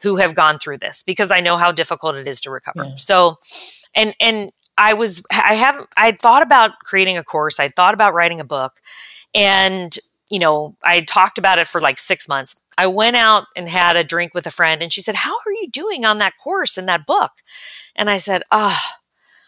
[0.02, 2.84] who have gone through this because I know how difficult it is to recover.
[2.86, 2.96] Yeah.
[2.98, 3.38] So
[3.96, 7.60] and and I was I haven't I thought about creating a course.
[7.62, 8.74] I thought about writing a book
[9.34, 9.98] and
[10.30, 12.64] you know, I had talked about it for like 6 months.
[12.78, 15.52] I went out and had a drink with a friend and she said, "How are
[15.62, 17.32] you doing on that course and that book?"
[17.96, 18.98] And I said, "Ah,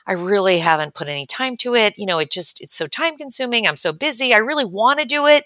[0.07, 1.93] I really haven't put any time to it.
[1.97, 3.67] You know, it just, it's so time consuming.
[3.67, 4.33] I'm so busy.
[4.33, 5.45] I really want to do it.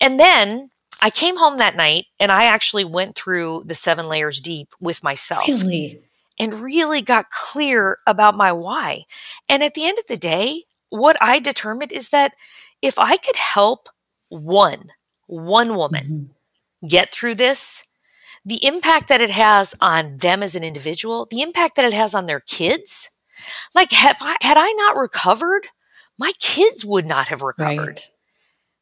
[0.00, 4.40] And then I came home that night and I actually went through the seven layers
[4.40, 6.00] deep with myself Really?
[6.38, 9.02] and really got clear about my why.
[9.48, 12.34] And at the end of the day, what I determined is that
[12.82, 13.88] if I could help
[14.40, 14.90] one,
[15.26, 16.32] one woman
[16.82, 16.88] Mhm.
[16.88, 17.88] get through this,
[18.44, 22.14] the impact that it has on them as an individual, the impact that it has
[22.14, 23.10] on their kids.
[23.74, 25.68] Like, have I, had I not recovered,
[26.18, 28.08] my kids would not have recovered, Right.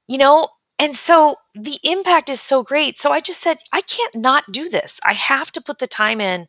[0.07, 0.49] you know?
[0.79, 2.97] And so the impact is so great.
[2.97, 4.99] So I just said, I can't not do this.
[5.05, 6.47] I have to put the time in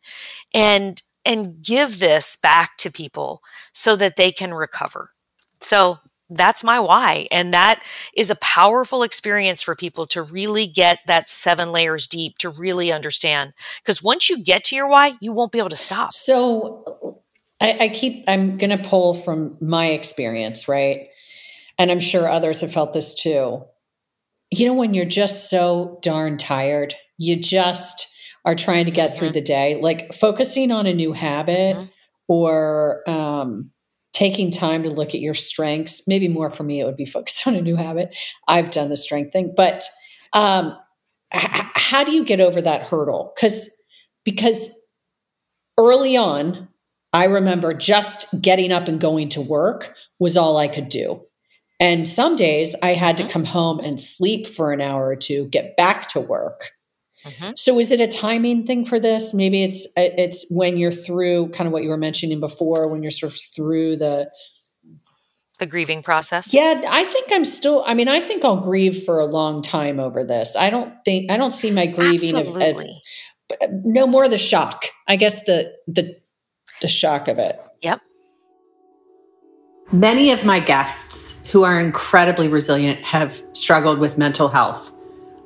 [0.54, 5.10] and, and give this back to people so that they can recover.
[5.60, 7.26] So that's my why.
[7.30, 7.82] And that
[8.16, 12.90] is a powerful experience for people to really get that seven layers deep to really
[12.92, 13.52] understand.
[13.82, 16.12] Because once you get to your why, you won't be able to stop.
[16.12, 17.22] So
[17.60, 21.08] I, I keep, I'm going to pull from my experience, right?
[21.78, 23.64] And I'm sure others have felt this too.
[24.50, 28.08] You know, when you're just so darn tired, you just
[28.44, 29.34] are trying to get through Mhm.
[29.34, 31.88] the day, like focusing on a new habit Mhm.
[32.28, 33.70] or um,
[34.12, 36.06] taking time to look at your strengths.
[36.06, 38.16] Maybe more for me, it would be focused on a new habit.
[38.48, 39.84] I've done the strength thing, but
[40.32, 40.76] um,
[41.34, 43.32] h- how do you get over that hurdle?
[43.34, 43.70] Because
[44.24, 44.78] because
[45.78, 46.68] early on,
[47.12, 51.22] I remember just getting up and going to work was all I could do.
[51.80, 53.30] And some days I had to Mhm.
[53.30, 56.70] come home and sleep for an hour or two, get back to work.
[57.24, 57.56] Mhm.
[57.58, 59.32] So is it a timing thing for this?
[59.32, 63.10] Maybe it's it's when you're through kind of what you were mentioning before, when you're
[63.10, 64.30] sort of through the
[65.58, 66.52] The grieving process.
[66.52, 66.82] yeah.
[66.90, 67.84] I think I'm still.
[67.86, 70.56] I mean, I think I'll grieve for a long time over this.
[70.56, 73.00] I don't think I don't see my grieving of, as, Absolutely.
[73.84, 74.86] no more the shock.
[75.06, 76.16] I guess the the
[76.80, 77.60] the shock of it.
[77.82, 78.00] Yep.
[79.92, 84.91] Many of my guests who are incredibly resilient have struggled with mental health.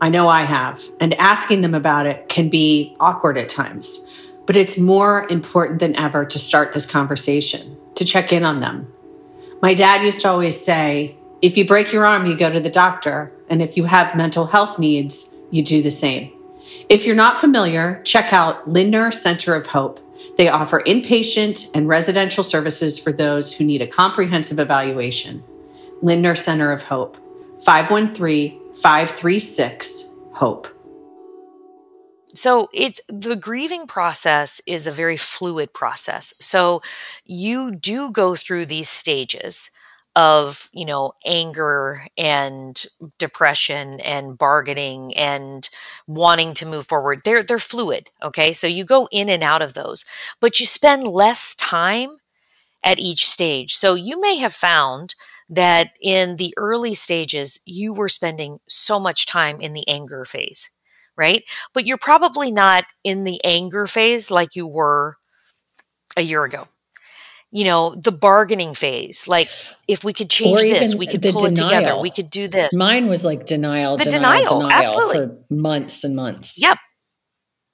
[0.00, 4.10] I know I have, and asking them about it can be awkward at times.
[4.46, 8.92] But it's more important than ever to start this conversation, to check in on them.
[9.62, 12.70] My dad used to always say, if you break your arm, you go to the
[12.70, 16.32] doctor, and if you have mental health needs, you do the same.
[16.88, 20.00] If you're not familiar, check out Lindner Center of Hope.
[20.36, 25.42] They offer inpatient and residential services for those who need a comprehensive evaluation.
[26.02, 27.16] Lindner Center of Hope,
[27.64, 30.68] 513 536 HOPE.
[32.30, 36.34] So it's the grieving process is a very fluid process.
[36.38, 36.82] So
[37.24, 39.70] you do go through these stages
[40.14, 42.84] of, you know, anger and
[43.18, 45.68] depression and bargaining and
[46.06, 47.22] wanting to move forward.
[47.24, 48.52] They're they're fluid, okay?
[48.52, 50.04] So you go in and out of those,
[50.40, 52.18] but you spend less time
[52.84, 53.74] at each stage.
[53.74, 55.14] So you may have found
[55.48, 60.72] that in the early stages you were spending so much time in the anger phase
[61.16, 61.44] right?
[61.72, 65.16] But you're probably not in the anger phase like you were
[66.16, 66.68] a year ago.
[67.52, 69.48] You know, the bargaining phase, like
[69.88, 72.76] if we could change this, we could pull it together, we could do this.
[72.76, 75.16] Mine was like denial, The denial, denial, denial, absolutely.
[75.16, 76.60] for months and months.
[76.60, 76.78] Yep.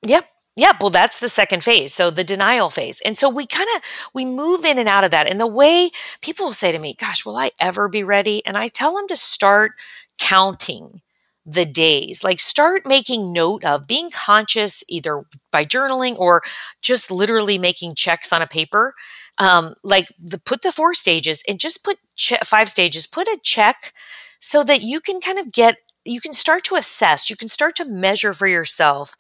[0.07, 0.29] Yep.
[0.55, 1.95] Yeah, well, that's the second phase.
[1.95, 3.01] So the denial phase.
[3.05, 5.27] And so we kind of, we move in and out of that.
[5.27, 8.45] And the way people say to me, gosh, will I ever be ready?
[8.45, 9.73] And I tell them to start
[10.19, 11.01] counting
[11.47, 12.23] the days.
[12.23, 16.43] Like start making note of being conscious either by journaling or
[16.83, 18.93] just literally making checks on a paper.
[19.39, 23.39] Um, like the, put the four stages and just put che- five stages, put a
[23.43, 23.95] check
[24.39, 27.77] so that you can kind of get, you can start to assess, you can start
[27.77, 29.15] to measure for yourself.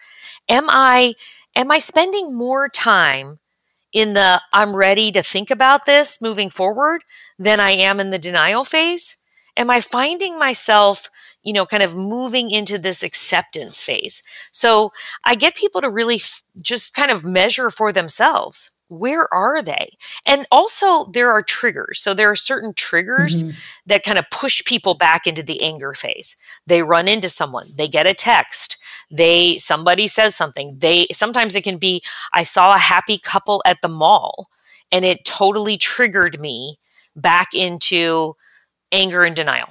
[0.48, 1.14] Am I,
[1.56, 3.38] am I spending more time
[3.92, 7.04] in the I'm ready to think about this moving forward
[7.38, 9.20] than I am in the denial phase?
[9.56, 11.10] Am I finding myself
[11.42, 14.22] you know, kind of moving into this acceptance phase.
[14.52, 14.92] So
[15.24, 18.78] I get people to really f- just kind of measure for themselves.
[18.92, 19.88] Where are they?
[20.26, 21.98] And also there are triggers.
[21.98, 23.58] So there are certain triggers mm-hmm.
[23.86, 26.36] that kind of push people back into the anger phase.
[26.66, 28.76] They run into someone, they get a text,
[29.10, 30.76] they, somebody says something.
[30.78, 32.02] They, sometimes it can be,
[32.34, 34.48] I saw a happy couple at the mall
[34.90, 36.76] and it totally triggered me
[37.16, 38.34] back into
[38.92, 39.68] anger and denial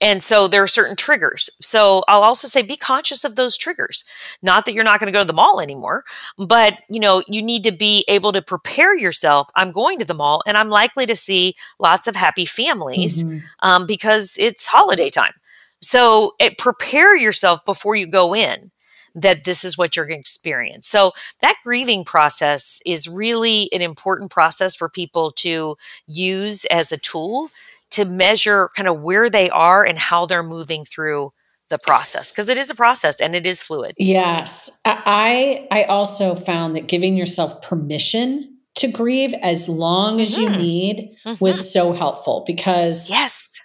[0.00, 1.50] and so there are certain triggers.
[1.60, 4.04] So I'll also say be conscious of those triggers.
[4.42, 6.04] Not that you're not going to go to the mall anymore,
[6.38, 9.48] but you know, you need to be able to prepare yourself.
[9.54, 13.38] I'm going to the mall and I'm likely to see lots of happy families mm-hmm.
[13.60, 15.34] um, because it's holiday time.
[15.82, 18.70] So it, prepare yourself before you go in
[19.14, 20.86] that this is what you're going to experience.
[20.86, 26.96] So that grieving process is really an important process for people to use as a
[26.96, 27.50] tool
[27.90, 31.32] to measure kind of where they are and how they're moving through
[31.70, 33.94] the process because it is a process and it is fluid.
[33.96, 34.80] Yes.
[34.84, 40.40] I I also found that giving yourself permission to grieve as long as mm-hmm.
[40.40, 41.44] you need mm-hmm.
[41.44, 43.60] was so helpful because yes.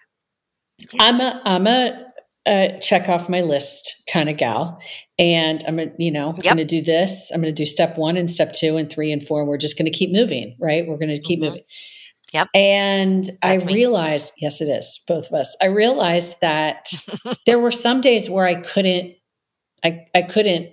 [0.79, 0.95] yes.
[0.99, 2.04] I'm a I'm a,
[2.47, 4.79] a check off my list kind of gal
[5.17, 6.43] and I'm a, you know, yep.
[6.43, 7.31] going to do this.
[7.33, 9.57] I'm going to do step 1 and step 2 and 3 and 4 and we're
[9.57, 10.87] just going to keep moving, right?
[10.87, 11.49] We're going to keep mm-hmm.
[11.49, 11.63] moving.
[12.33, 12.49] Yep.
[12.53, 13.73] And That's I me.
[13.73, 15.55] realized, yes, it is, both of us.
[15.61, 16.91] I realized that
[17.45, 19.13] there were some days where I couldn't,
[19.83, 20.71] I, I couldn't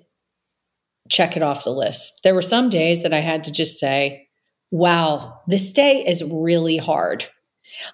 [1.08, 2.20] check it off the list.
[2.24, 4.28] There were some days that I had to just say,
[4.70, 7.26] wow, this day is really hard.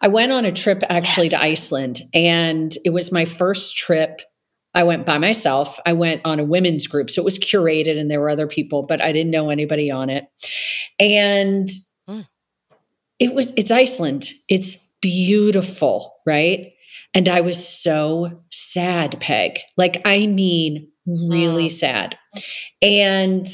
[0.01, 1.41] I went on a trip actually yes.
[1.41, 4.21] to Iceland, and it was my first trip.
[4.75, 5.79] I went by myself.
[5.87, 7.11] I went on a women's group.
[7.11, 10.11] So it was curated and there were other people, but I didn't know anybody on
[10.11, 10.27] it.
[11.01, 11.69] And
[13.19, 14.31] it was it's Iceland.
[14.49, 16.73] It's beautiful, right?
[17.15, 19.61] And I was so sad, Peg.
[19.77, 21.73] Like I mean really mm.
[21.73, 22.19] sad.
[22.83, 23.47] And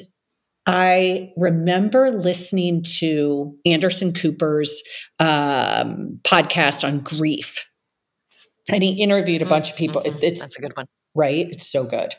[0.66, 4.83] I remember listening to Anderson Cooper's
[5.18, 7.68] um, podcast on grief.
[8.70, 10.00] And he interviewed a bunch of people.
[10.00, 10.16] Mm-hmm.
[10.16, 10.87] It, it's, That's a good one.
[11.14, 11.48] Right?
[11.50, 12.14] It's so good.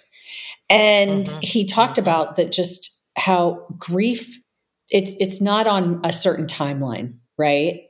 [0.69, 1.39] And mm-hmm.
[1.41, 2.01] he talked mm-hmm.
[2.01, 4.39] about that just how grief
[4.89, 7.81] it's it's not on a certain timeline right?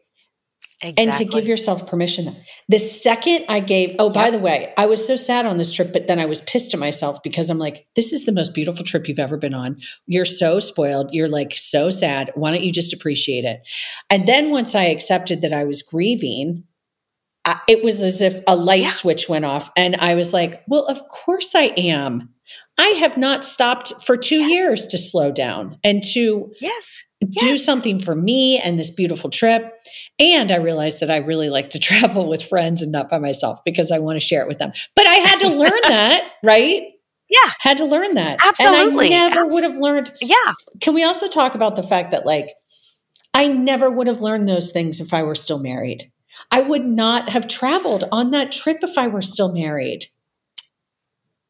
[0.85, 1.03] Exactly.
[1.03, 2.35] And to give yourself permission.
[2.69, 4.13] The second I gave, oh, yep.
[4.13, 6.73] by the way, I was so sad on this trip, but then I was pissed
[6.75, 9.79] at myself because I'm like, this is the most beautiful trip you've ever been on.
[10.05, 11.11] You're so spoiled.
[11.11, 12.31] You're like so sad.
[12.35, 13.61] Why don't you just appreciate it?
[14.11, 16.65] And then once I accepted that I was grieving,
[17.45, 18.91] I, it was as if a light yeah.
[18.91, 19.71] switch went off.
[19.75, 22.29] And I was like, well, of course I am.
[22.77, 24.51] I have not stopped for two yes.
[24.51, 27.05] years to slow down and to yes.
[27.31, 29.63] Do something for me and this beautiful trip.
[30.19, 33.59] And I realized that I really like to travel with friends and not by myself
[33.65, 34.71] because I want to share it with them.
[34.95, 36.83] But I had to learn that, right?
[37.29, 37.49] Yeah.
[37.59, 38.39] Had to learn that.
[38.45, 39.11] Absolutely.
[39.13, 40.11] And I never would have learned.
[40.21, 40.35] Yeah.
[40.79, 42.49] Can we also talk about the fact that, like,
[43.33, 46.09] I never would have learned those things if I were still married.
[46.51, 50.05] I would not have traveled on that trip if I were still married.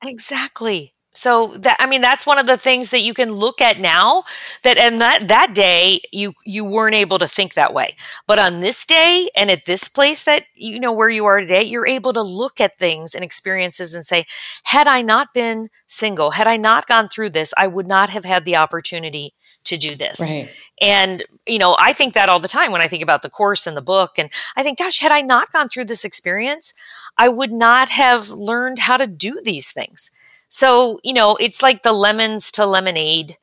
[0.03, 0.94] Exactly.
[1.15, 4.23] So that I mean that's one of the things that you can look at now
[4.63, 7.95] that and that that day you you weren't able to think that way.
[8.27, 11.63] But on this day and at this place that you know where you are today,
[11.63, 14.25] you're able to look at things and experiences and say,
[14.63, 18.25] had I not been single, had I not gone through this, I would not have
[18.25, 19.33] had the opportunity
[19.65, 20.19] to do this.
[20.19, 20.49] Right.
[20.79, 23.67] And, you know, I think that all the time when I think about the course
[23.67, 24.17] and the book.
[24.17, 26.73] And I think, gosh, had I not gone through this experience,
[27.17, 30.11] I would not have learned how to do these things.
[30.49, 33.37] So, you know, it's like the lemons to lemonade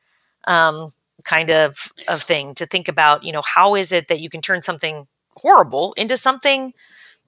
[0.46, 0.90] um,
[1.24, 4.40] kind of, of thing to think about, you know, how is it that you can
[4.40, 6.72] turn something horrible into something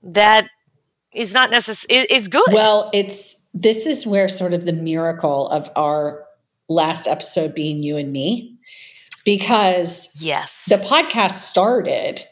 [0.03, 0.49] that
[1.15, 2.47] is not necessary is good.
[2.53, 6.25] Well, it's this is where sort of the miracle of our
[6.69, 8.57] last episode being you and me
[9.25, 10.67] because yes.
[10.69, 12.23] The podcast started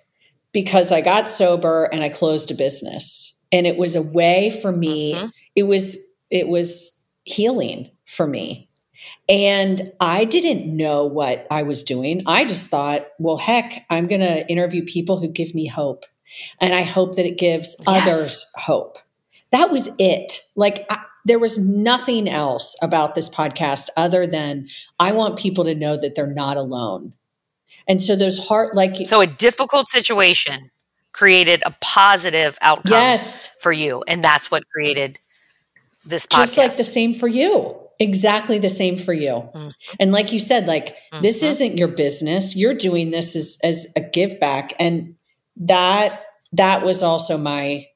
[0.52, 3.42] because I got sober and I closed a business.
[3.50, 5.26] And it was a way for me, mm-hmm.
[5.54, 5.96] it was
[6.30, 6.91] it was
[7.24, 8.68] healing for me.
[9.28, 12.22] And I didn't know what I was doing.
[12.26, 16.04] I just thought, well, heck, I'm going to interview people who give me hope.
[16.60, 18.06] And I hope that it gives Yes.
[18.06, 18.98] others hope.
[19.50, 20.38] That was it.
[20.56, 24.66] Like, I, there was nothing else about this podcast other than
[24.98, 27.12] I want people to know that they're not alone.
[27.86, 30.70] And so those heart, like, So a difficult situation
[31.12, 35.18] created a positive outcome yes, for you, and that's what created
[36.06, 36.44] this podcast.
[36.46, 37.76] just like the same for you.
[37.98, 39.48] Exactly the same for you.
[39.54, 39.72] Mm.
[40.00, 41.48] and like you said like this Mhm.
[41.48, 42.56] isn't your business.
[42.56, 44.74] You're doing this as, as a give back.
[44.80, 45.14] And
[45.56, 46.20] that
[46.52, 47.86] that was also my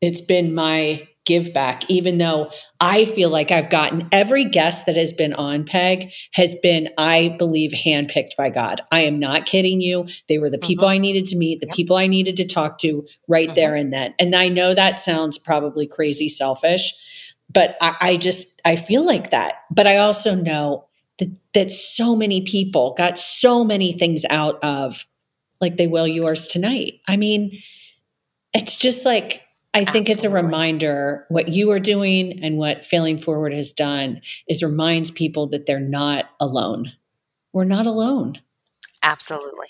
[0.00, 4.96] it's been my give back even though i feel like i've gotten every guest that
[4.96, 8.80] has been on peg has been i believe handpicked by god.
[8.90, 10.06] I am not kidding you.
[10.28, 11.76] They were the people i needed to meet the Yep.
[11.76, 14.14] people i needed to talk to right there and then.
[14.18, 16.92] And i know that sounds probably crazy selfish
[17.52, 20.86] but I, I just i feel like that but i also know
[21.18, 25.06] that that so many people got so many things out of
[25.60, 27.62] like they will yours tonight i mean
[28.52, 29.42] it's just like
[29.74, 34.20] i think it's a reminder what you are doing and what failing forward has done
[34.48, 36.92] is reminds people that they're not alone
[37.52, 38.40] we're not alone
[39.02, 39.68] Absolutely.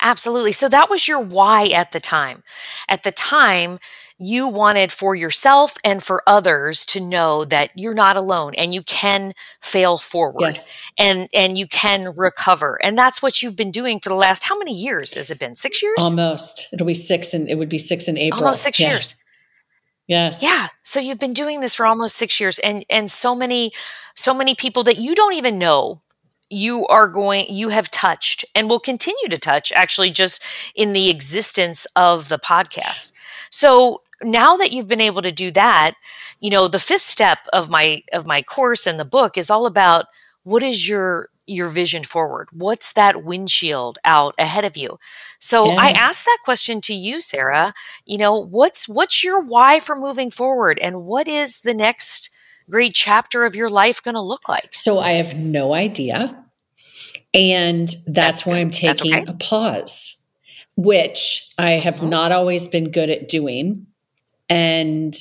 [0.00, 0.52] Absolutely.
[0.52, 2.42] So that was your why at the time.
[2.88, 3.78] At the time,
[4.24, 8.82] you wanted for yourself and for others to know that you're not alone and you
[8.82, 12.78] can fail forward yes and and you can recover.
[12.84, 15.54] And that's what you've been doing for the last how many years has it been?
[15.56, 15.96] 6 years?
[15.98, 18.90] almost it'll be six and it would be six in april Almost 6 Yeah.
[18.90, 19.24] years.
[20.06, 20.68] yes Yeah.
[20.82, 23.72] So you've been doing this for almost 6 years and and so many
[24.14, 26.02] so many people that you don't even know
[26.50, 30.44] you are going you have touched and will continue to touch actually just
[30.76, 33.14] in the existence of the podcast.
[33.50, 35.94] So now that you've been able to do that,
[36.40, 39.66] you know, the fifth step of my of my course and the book is all
[39.66, 40.06] about
[40.44, 42.48] what is your your vision forward?
[42.52, 44.98] What's that windshield out ahead of you?
[45.38, 45.96] So I Yeah.
[45.96, 47.72] asked that question to you, Sarah.
[48.06, 52.30] You know, what's what's your why for moving forward and what is the next
[52.70, 54.74] great chapter of your life going to look like?
[54.74, 56.36] So I have no idea.
[57.34, 59.24] And that's, That's why I'm taking okay.
[59.28, 60.28] a pause,
[60.76, 62.10] which I have Mhm.
[62.10, 63.86] not always been good at doing.
[64.48, 65.16] And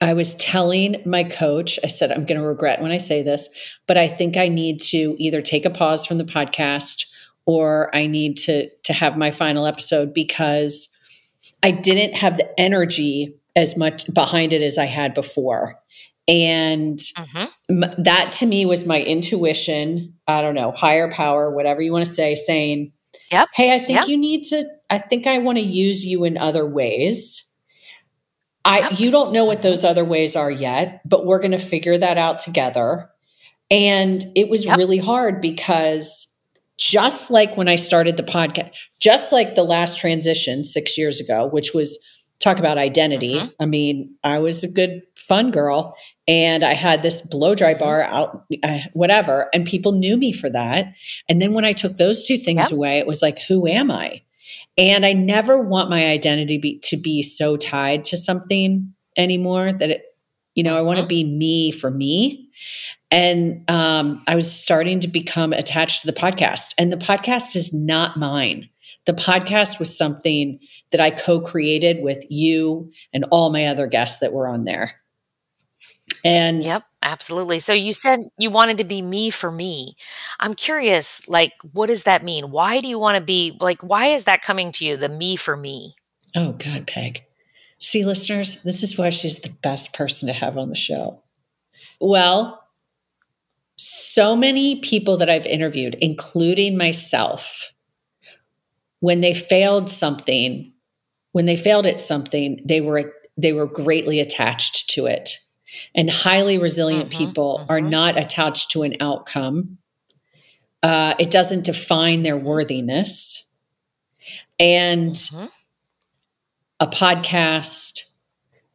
[0.00, 3.48] I was telling my coach, I said, I'm going to regret when I say this,
[3.86, 7.04] but I think I need to either take a pause from the podcast
[7.46, 10.88] or I need to to have my final episode because
[11.62, 15.80] I didn't have the energy as much behind it as I had before.
[16.28, 17.82] And mm-hmm.
[17.82, 22.04] m- that to me was my intuition i don't know higher power whatever you want
[22.04, 22.92] to say saying
[23.32, 23.48] Yep.
[23.54, 24.08] hey i think Yep.
[24.08, 27.47] you need to i think i want to use you in other ways
[28.64, 31.96] i you don't know what those other ways are yet but we're going to figure
[31.98, 33.08] that out together
[33.70, 34.78] and it was Yep.
[34.78, 36.40] really hard because
[36.78, 41.46] just like when i started the podcast just like the last transition 6 years ago
[41.46, 41.98] which was
[42.40, 43.52] talk about identity Mhm.
[43.60, 45.94] i mean i was a good fun girl
[46.26, 47.84] and I had this blow dry Mm-hmm.
[47.84, 50.92] bar out, uh, whatever, and people knew me for that.
[51.26, 52.72] And then when I took those two things Yep.
[52.72, 54.20] away, it was like, who am I?
[54.78, 59.90] And I never want my identity be, to be so tied to something anymore that
[59.90, 60.02] it,
[60.54, 61.08] you know, I want to Mhm.
[61.08, 62.48] be me for me.
[63.10, 67.72] And um, I was starting to become attached to the podcast, and the podcast is
[67.72, 68.68] not mine.
[69.06, 70.58] The podcast was something
[70.92, 74.92] that I co created with you and all my other guests that were on there.
[76.24, 77.58] And Yep, absolutely.
[77.58, 79.94] So you said you wanted to be me for me.
[80.40, 82.50] I'm curious, like, what does that mean?
[82.50, 85.36] Why do you want to be, like, why is that coming to you, the me
[85.36, 85.94] for me?
[86.34, 87.22] Oh, God, Peg.
[87.80, 91.22] See, listeners, this is why she's the best person to have on the show.
[92.00, 92.62] Well,
[93.76, 97.72] so many people that I've interviewed, including myself,
[99.00, 100.72] when they failed something,
[101.32, 105.30] when they failed at something, they were they were greatly attached to it.
[105.98, 107.90] And highly resilient Mhm, people are mhm.
[107.90, 109.78] not attached to an outcome.
[110.80, 113.54] Uh, it doesn't define their worthiness.
[114.60, 115.18] And
[116.78, 118.00] a podcast,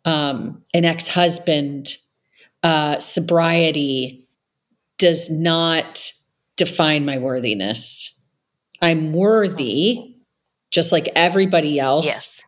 [0.03, 1.95] um, an ex husband,
[2.61, 4.27] uh, sobriety
[4.97, 6.11] does not
[6.57, 8.21] define my worthiness.
[8.81, 10.17] I'm worthy,
[10.71, 12.43] just like everybody else, Yes,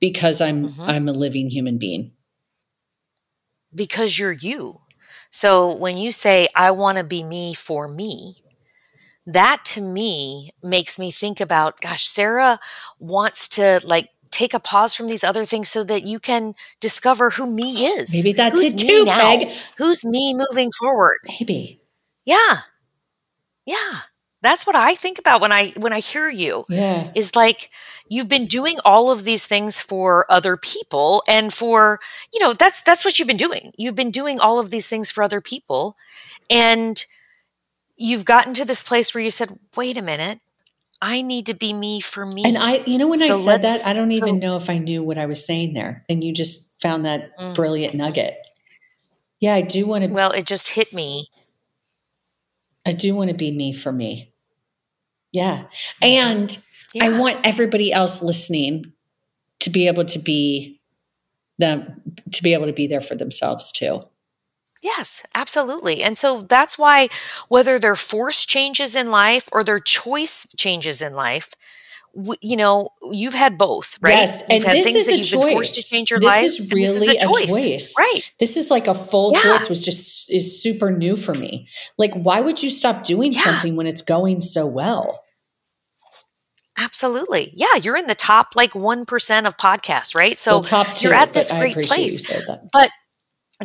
[0.00, 0.72] because I'm.
[0.80, 2.12] I'm a living human being.
[3.74, 4.80] Because you're you.
[5.30, 8.36] So when you say, I want to be me for me,
[9.26, 12.60] that to me makes me think about, gosh, Sarah
[12.98, 17.30] wants to like take a pause from these other things so that you can discover
[17.30, 18.12] who me is.
[18.12, 19.38] Maybe that's Who's it me too, now?
[19.38, 19.52] Peg.
[19.78, 21.18] Who's me moving forward?
[21.24, 21.80] Maybe.
[22.24, 22.56] Yeah.
[23.64, 24.00] Yeah.
[24.44, 26.64] That's what I think about when I when I hear you.
[26.68, 27.10] Yeah.
[27.16, 27.70] Is like
[28.08, 31.98] you've been doing all of these things for other people and for,
[32.32, 33.72] you know, that's that's what you've been doing.
[33.76, 35.96] You've been doing all of these things for other people
[36.50, 37.02] and
[37.96, 40.40] you've gotten to this place where you said, "Wait a minute.
[41.00, 43.86] I need to be me for me." And I, you know, when I said that,
[43.86, 46.04] I don't so- even know if I knew what I was saying there.
[46.08, 47.54] And you just found that Mm.
[47.54, 48.36] brilliant nugget.
[49.40, 50.10] Yeah, I do want to.
[50.10, 51.28] Well, it just hit me.
[52.86, 54.33] I do want to be me for me.
[55.34, 55.64] Yeah,
[56.00, 56.56] and
[57.00, 58.92] I want everybody else listening
[59.60, 60.80] to be able to be
[61.58, 62.00] them,
[62.32, 64.00] to be able to be there for themselves too.
[64.82, 66.02] Yes, absolutely.
[66.02, 67.08] And so that's why
[67.48, 71.54] whether they're forced changes in life or their choice changes in life,
[72.14, 74.12] w- you know, you've had both, right?
[74.28, 76.20] Yes, you've and had this things is that a you've been forced to change your
[76.20, 76.44] This life.
[76.44, 77.94] is really this a choice.
[77.98, 78.20] Right.
[78.38, 79.42] This is like a full Yeah.
[79.58, 81.66] choice, which just is super new for me.
[81.98, 83.42] Like, why would you stop doing Yeah.
[83.42, 85.23] something when it's going so well?
[86.76, 87.52] Absolutely.
[87.54, 90.38] Yeah, you're in the top like 1% of podcasts, right?
[90.38, 92.28] So well, top 2 you're at this great place.
[92.28, 92.40] You.
[92.72, 92.90] But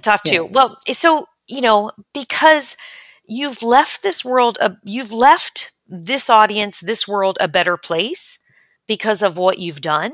[0.01, 0.31] top Yeah.
[0.31, 0.45] two.
[0.45, 2.77] Well, so you know, because
[3.25, 8.37] you've left this world, a, you've left this audience, this world, a better place
[8.87, 10.11] because of what you've done,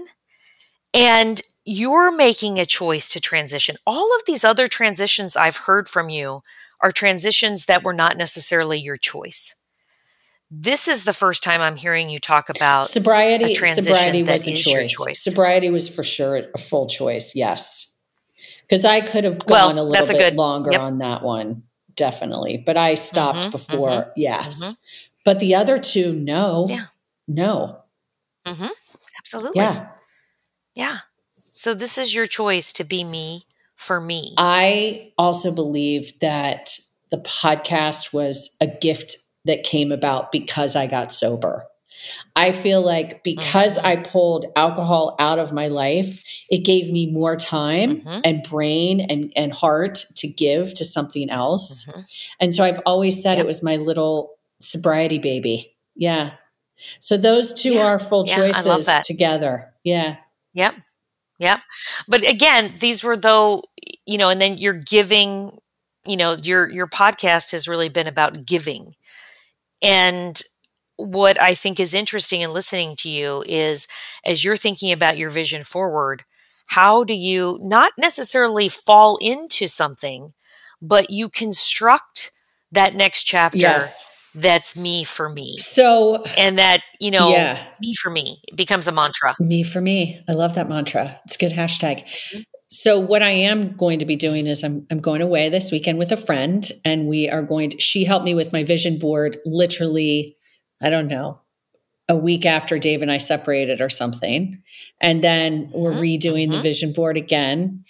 [0.93, 3.75] and you're making a choice to transition.
[3.85, 6.41] All of these other transitions I've heard from you
[6.81, 9.55] are transitions that were not necessarily your choice.
[10.51, 13.53] This is the first time I'm hearing you talk about sobriety.
[13.55, 14.91] sobriety was a choice.
[14.91, 15.19] choice.
[15.23, 17.35] Sobriety was for sure a full choice.
[17.35, 17.99] Yes,
[18.61, 20.81] because I could have Well, gone a little that's a bit good- longer yep.
[20.81, 21.63] on that one,
[21.95, 22.57] definitely.
[22.57, 23.89] But I stopped Mhm, before.
[23.89, 24.79] mhm, yes, mhm.
[25.23, 26.85] but the other two, no, Yeah.
[27.27, 27.79] no,
[28.45, 28.67] hmm
[29.17, 29.61] Absolutely.
[29.61, 29.87] yeah.
[30.75, 30.97] Yeah.
[31.31, 33.43] So this is your choice to be me
[33.75, 34.35] for me.
[34.37, 36.77] I also believe that
[37.09, 39.15] the podcast was a gift
[39.45, 41.65] that came about because I got sober.
[42.35, 43.85] I feel like because Mhm.
[43.85, 48.21] I pulled alcohol out of my life, it gave me more time Mhm.
[48.25, 51.85] and brain and, and heart to give to something else.
[51.85, 52.05] Mhm.
[52.41, 53.45] And so I've always said Yep.
[53.45, 55.75] it was my little sobriety baby.
[55.95, 56.31] Yeah.
[56.99, 57.85] So those two Yeah.
[57.85, 59.73] are full Yeah, choices together.
[59.83, 60.17] Yeah.
[60.53, 60.75] Yep.
[61.39, 61.61] Yep.
[62.07, 63.63] But again, these were though,
[64.05, 65.57] you know, and then you're giving,
[66.05, 68.95] you know, your your podcast has really been about giving.
[69.85, 70.41] And
[70.97, 73.87] what I think is interesting in listening to you is
[74.25, 76.23] as you're thinking about your vision forward,
[76.67, 80.31] how do you not necessarily fall into something,
[80.81, 82.31] but you construct
[82.71, 84.05] that next chapter Yes.
[84.33, 85.57] that's me for me.
[85.57, 87.63] So, And that, you know, yeah.
[87.79, 89.35] me for me becomes a mantra.
[89.39, 90.23] Me for me.
[90.27, 91.19] I love that mantra.
[91.25, 92.05] It's a good hashtag.
[92.05, 92.41] Mm-hmm.
[92.85, 95.97] So what I am going to be doing is I'm I'm going away this weekend
[95.97, 99.39] with a friend and we are going to she helped me with my vision board
[99.43, 100.37] literally
[100.83, 101.39] I don't know
[102.07, 104.61] a week after Dave and I separated or something.
[105.01, 106.61] And then we're Mhm, redoing the mhm.
[106.61, 107.83] vision board again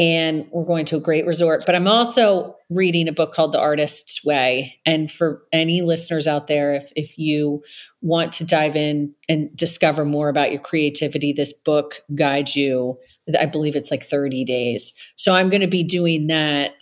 [0.00, 1.62] and we're going to a great resort.
[1.66, 4.80] But I'm also reading a book called The Artist's Way.
[4.86, 7.62] And for any listeners out there, if, if you
[8.00, 12.98] want to dive in and discover more about your creativity, this book guides you.
[13.38, 14.94] I believe it's like 30 days.
[15.16, 16.76] So I'm going to be doing that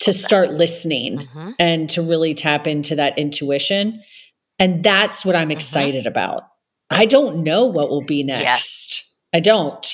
[0.00, 1.54] to start listening Mhm.
[1.58, 4.02] and to really tap into that intuition.
[4.58, 6.42] And that's what I'm excited about.
[6.90, 8.42] I don't know what will be next.
[8.42, 9.14] Yes.
[9.32, 9.86] I don't.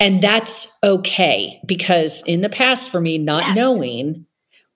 [0.00, 3.56] And that's okay because in the past, for me, not Yes.
[3.56, 4.26] knowing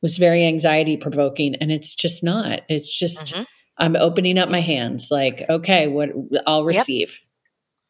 [0.00, 1.54] was very anxiety provoking.
[1.56, 2.62] And it's just not.
[2.68, 3.46] It's just, Mhm.
[3.78, 6.10] I'm opening up my hands like, okay, what
[6.46, 6.76] I'll Yep.
[6.76, 7.20] receive.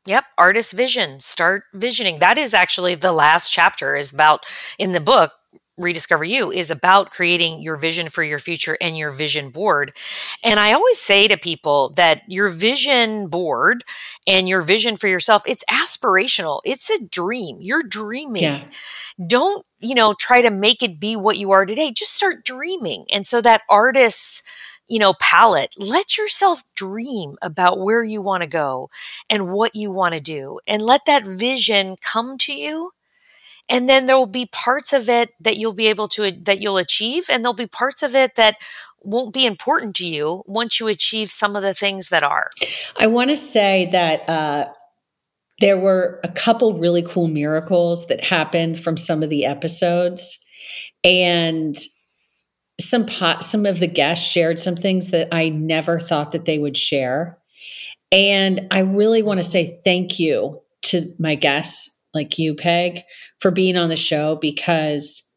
[0.04, 1.20] Yep, artist vision.
[1.20, 2.18] Start visioning.
[2.18, 4.44] That is actually the last chapter is about
[4.78, 5.32] in the book
[5.82, 9.92] Rediscover You is about creating your vision for your future and your vision board.
[10.42, 13.84] And I always say to people that your vision board
[14.26, 16.60] and your vision for yourself, it's aspirational.
[16.64, 17.58] It's a dream.
[17.60, 18.42] You're dreaming.
[18.42, 18.64] Yeah.
[19.26, 21.92] Don't, you know, try to make it be what you are today.
[21.92, 23.04] Just start dreaming.
[23.12, 24.42] And so that artist's
[24.88, 25.74] you know, palette.
[25.78, 28.90] Let yourself dream about where you want to go
[29.30, 32.90] and what you want to do and let that vision come to you.
[33.72, 36.76] And then there will be parts of it that you'll be able to, that you'll
[36.76, 37.30] achieve.
[37.30, 38.56] And there'll be parts of it that
[39.00, 42.50] won't be important to you once you achieve some of the things that are.
[42.98, 44.68] I want to say that uh,
[45.60, 50.44] there were a couple really cool miracles that happened from some of the episodes.
[51.02, 51.74] And
[52.78, 56.58] some pot, some of the guests shared some things that I never thought that they
[56.58, 57.38] would share.
[58.12, 63.02] And I really want to say thank you to my guests like you, Peg,
[63.40, 65.32] for being on the show because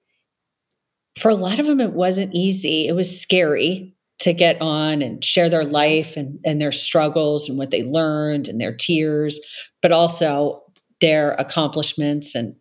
[1.17, 2.87] for a lot of them, it wasn't easy.
[2.87, 7.57] It was scary to get on and share their life and, and their struggles and
[7.57, 9.39] what they learned and their tears,
[9.81, 10.61] but also
[11.01, 12.55] their accomplishments and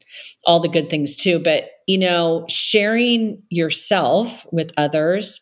[0.46, 1.38] all the good things too.
[1.38, 5.40] But, you know, sharing yourself with others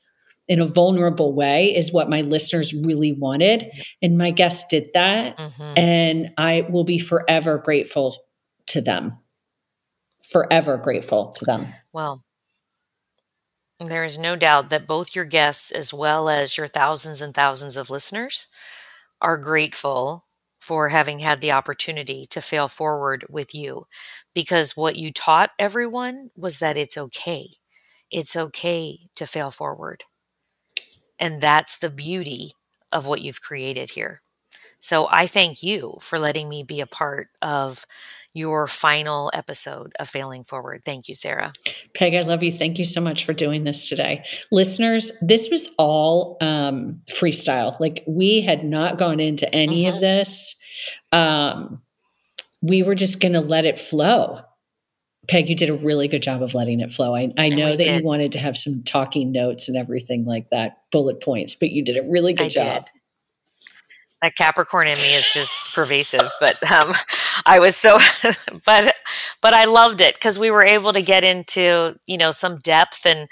[0.49, 3.71] in a vulnerable way is what my listeners really wanted.
[4.03, 5.39] And my guests did that.
[5.39, 5.79] Mm-hmm.
[5.79, 8.17] And I will be forever grateful
[8.73, 9.19] to them.
[10.31, 11.67] Forever grateful to them.
[11.93, 12.25] Well,
[13.81, 17.77] there is no doubt that both your guests, as well as your thousands and thousands
[17.77, 18.49] of listeners,
[19.21, 20.25] are grateful
[20.61, 23.85] for having had the opportunity to fail forward with you
[24.35, 27.49] because what you taught everyone was that it's okay.
[28.11, 30.05] It's okay to fail forward.
[31.19, 32.53] And that's the beauty
[32.93, 34.23] of what you've created here.
[34.81, 37.87] So I thank you for letting me be a part of
[38.35, 40.83] your final episode of Failing Forward.
[40.85, 41.53] Thank you, Sarah.
[41.95, 42.51] Peg, I love you.
[42.51, 44.25] Thank you so much for doing this today.
[44.51, 47.79] Listeners, this was all um, freestyle.
[47.79, 50.03] Like we had not gone into any of mm-hmm.
[50.03, 50.57] this.
[51.13, 51.83] Um,
[52.63, 54.41] we were just going to let it flow.
[55.29, 57.15] Peg, you did a really good job of letting it flow.
[57.15, 58.01] I, I know that did.
[58.01, 61.85] you wanted to have some talking notes and everything like that, bullet points, but you
[61.85, 62.85] did a really good I job.
[62.87, 63.02] Did
[64.23, 66.31] that Capricorn in me is just pervasive.
[66.41, 66.95] But um,
[67.45, 67.99] I was so,
[68.65, 68.97] but
[69.43, 73.05] but I loved it because we were able to get into you know some depth
[73.05, 73.29] and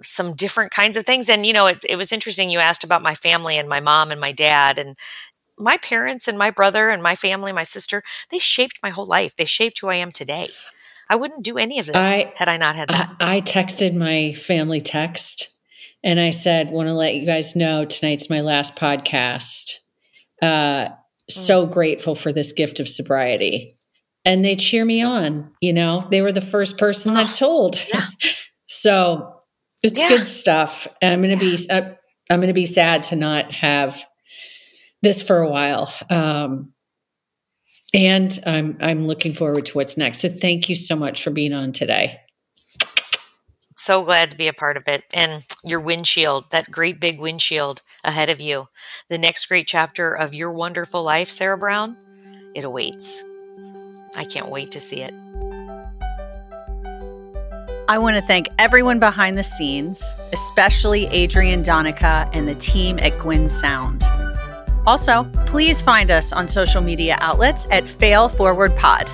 [0.00, 1.28] some different kinds of things.
[1.28, 2.50] And you know, it, it was interesting.
[2.50, 4.96] You asked about my family and my mom and my dad and
[5.58, 8.02] my parents and my brother and my family, my sister.
[8.30, 9.36] They shaped my whole life.
[9.36, 10.48] They shaped who I am today.
[11.08, 13.16] I wouldn't do any of this I, had I not had that.
[13.20, 15.60] I, I texted my family text
[16.02, 19.81] and I said, "Want to let you guys know tonight's my last podcast."
[20.42, 20.88] Uh,
[21.30, 21.72] so mm.
[21.72, 23.70] grateful for this gift of sobriety.
[24.24, 25.50] And they cheer me on.
[25.60, 27.80] You know, they were the first person that told.
[27.92, 28.06] Yeah.
[28.66, 29.34] so
[29.82, 30.08] it's yeah.
[30.08, 30.86] good stuff.
[31.02, 31.56] I'm going to yeah.
[31.56, 31.94] be, uh,
[32.30, 34.04] I'm going to be sad to not have
[35.02, 35.92] this for a while.
[36.10, 36.72] Um,
[37.94, 40.20] and I'm, I'm looking forward to what's next.
[40.20, 42.21] So thank you so much for being on today
[43.82, 45.04] so glad to be a part of it.
[45.12, 48.68] And your windshield, that great big windshield ahead of you,
[49.08, 51.96] the next great chapter of your wonderful life, Sarah Brown,
[52.54, 53.24] it awaits.
[54.16, 55.14] I can't wait to see it.
[57.88, 60.02] I want to thank everyone behind the scenes,
[60.32, 64.04] especially Adrian Donica and the team at Gwyn Sound.
[64.86, 69.10] Also, please find us on social media outlets at Fail Forward Pod.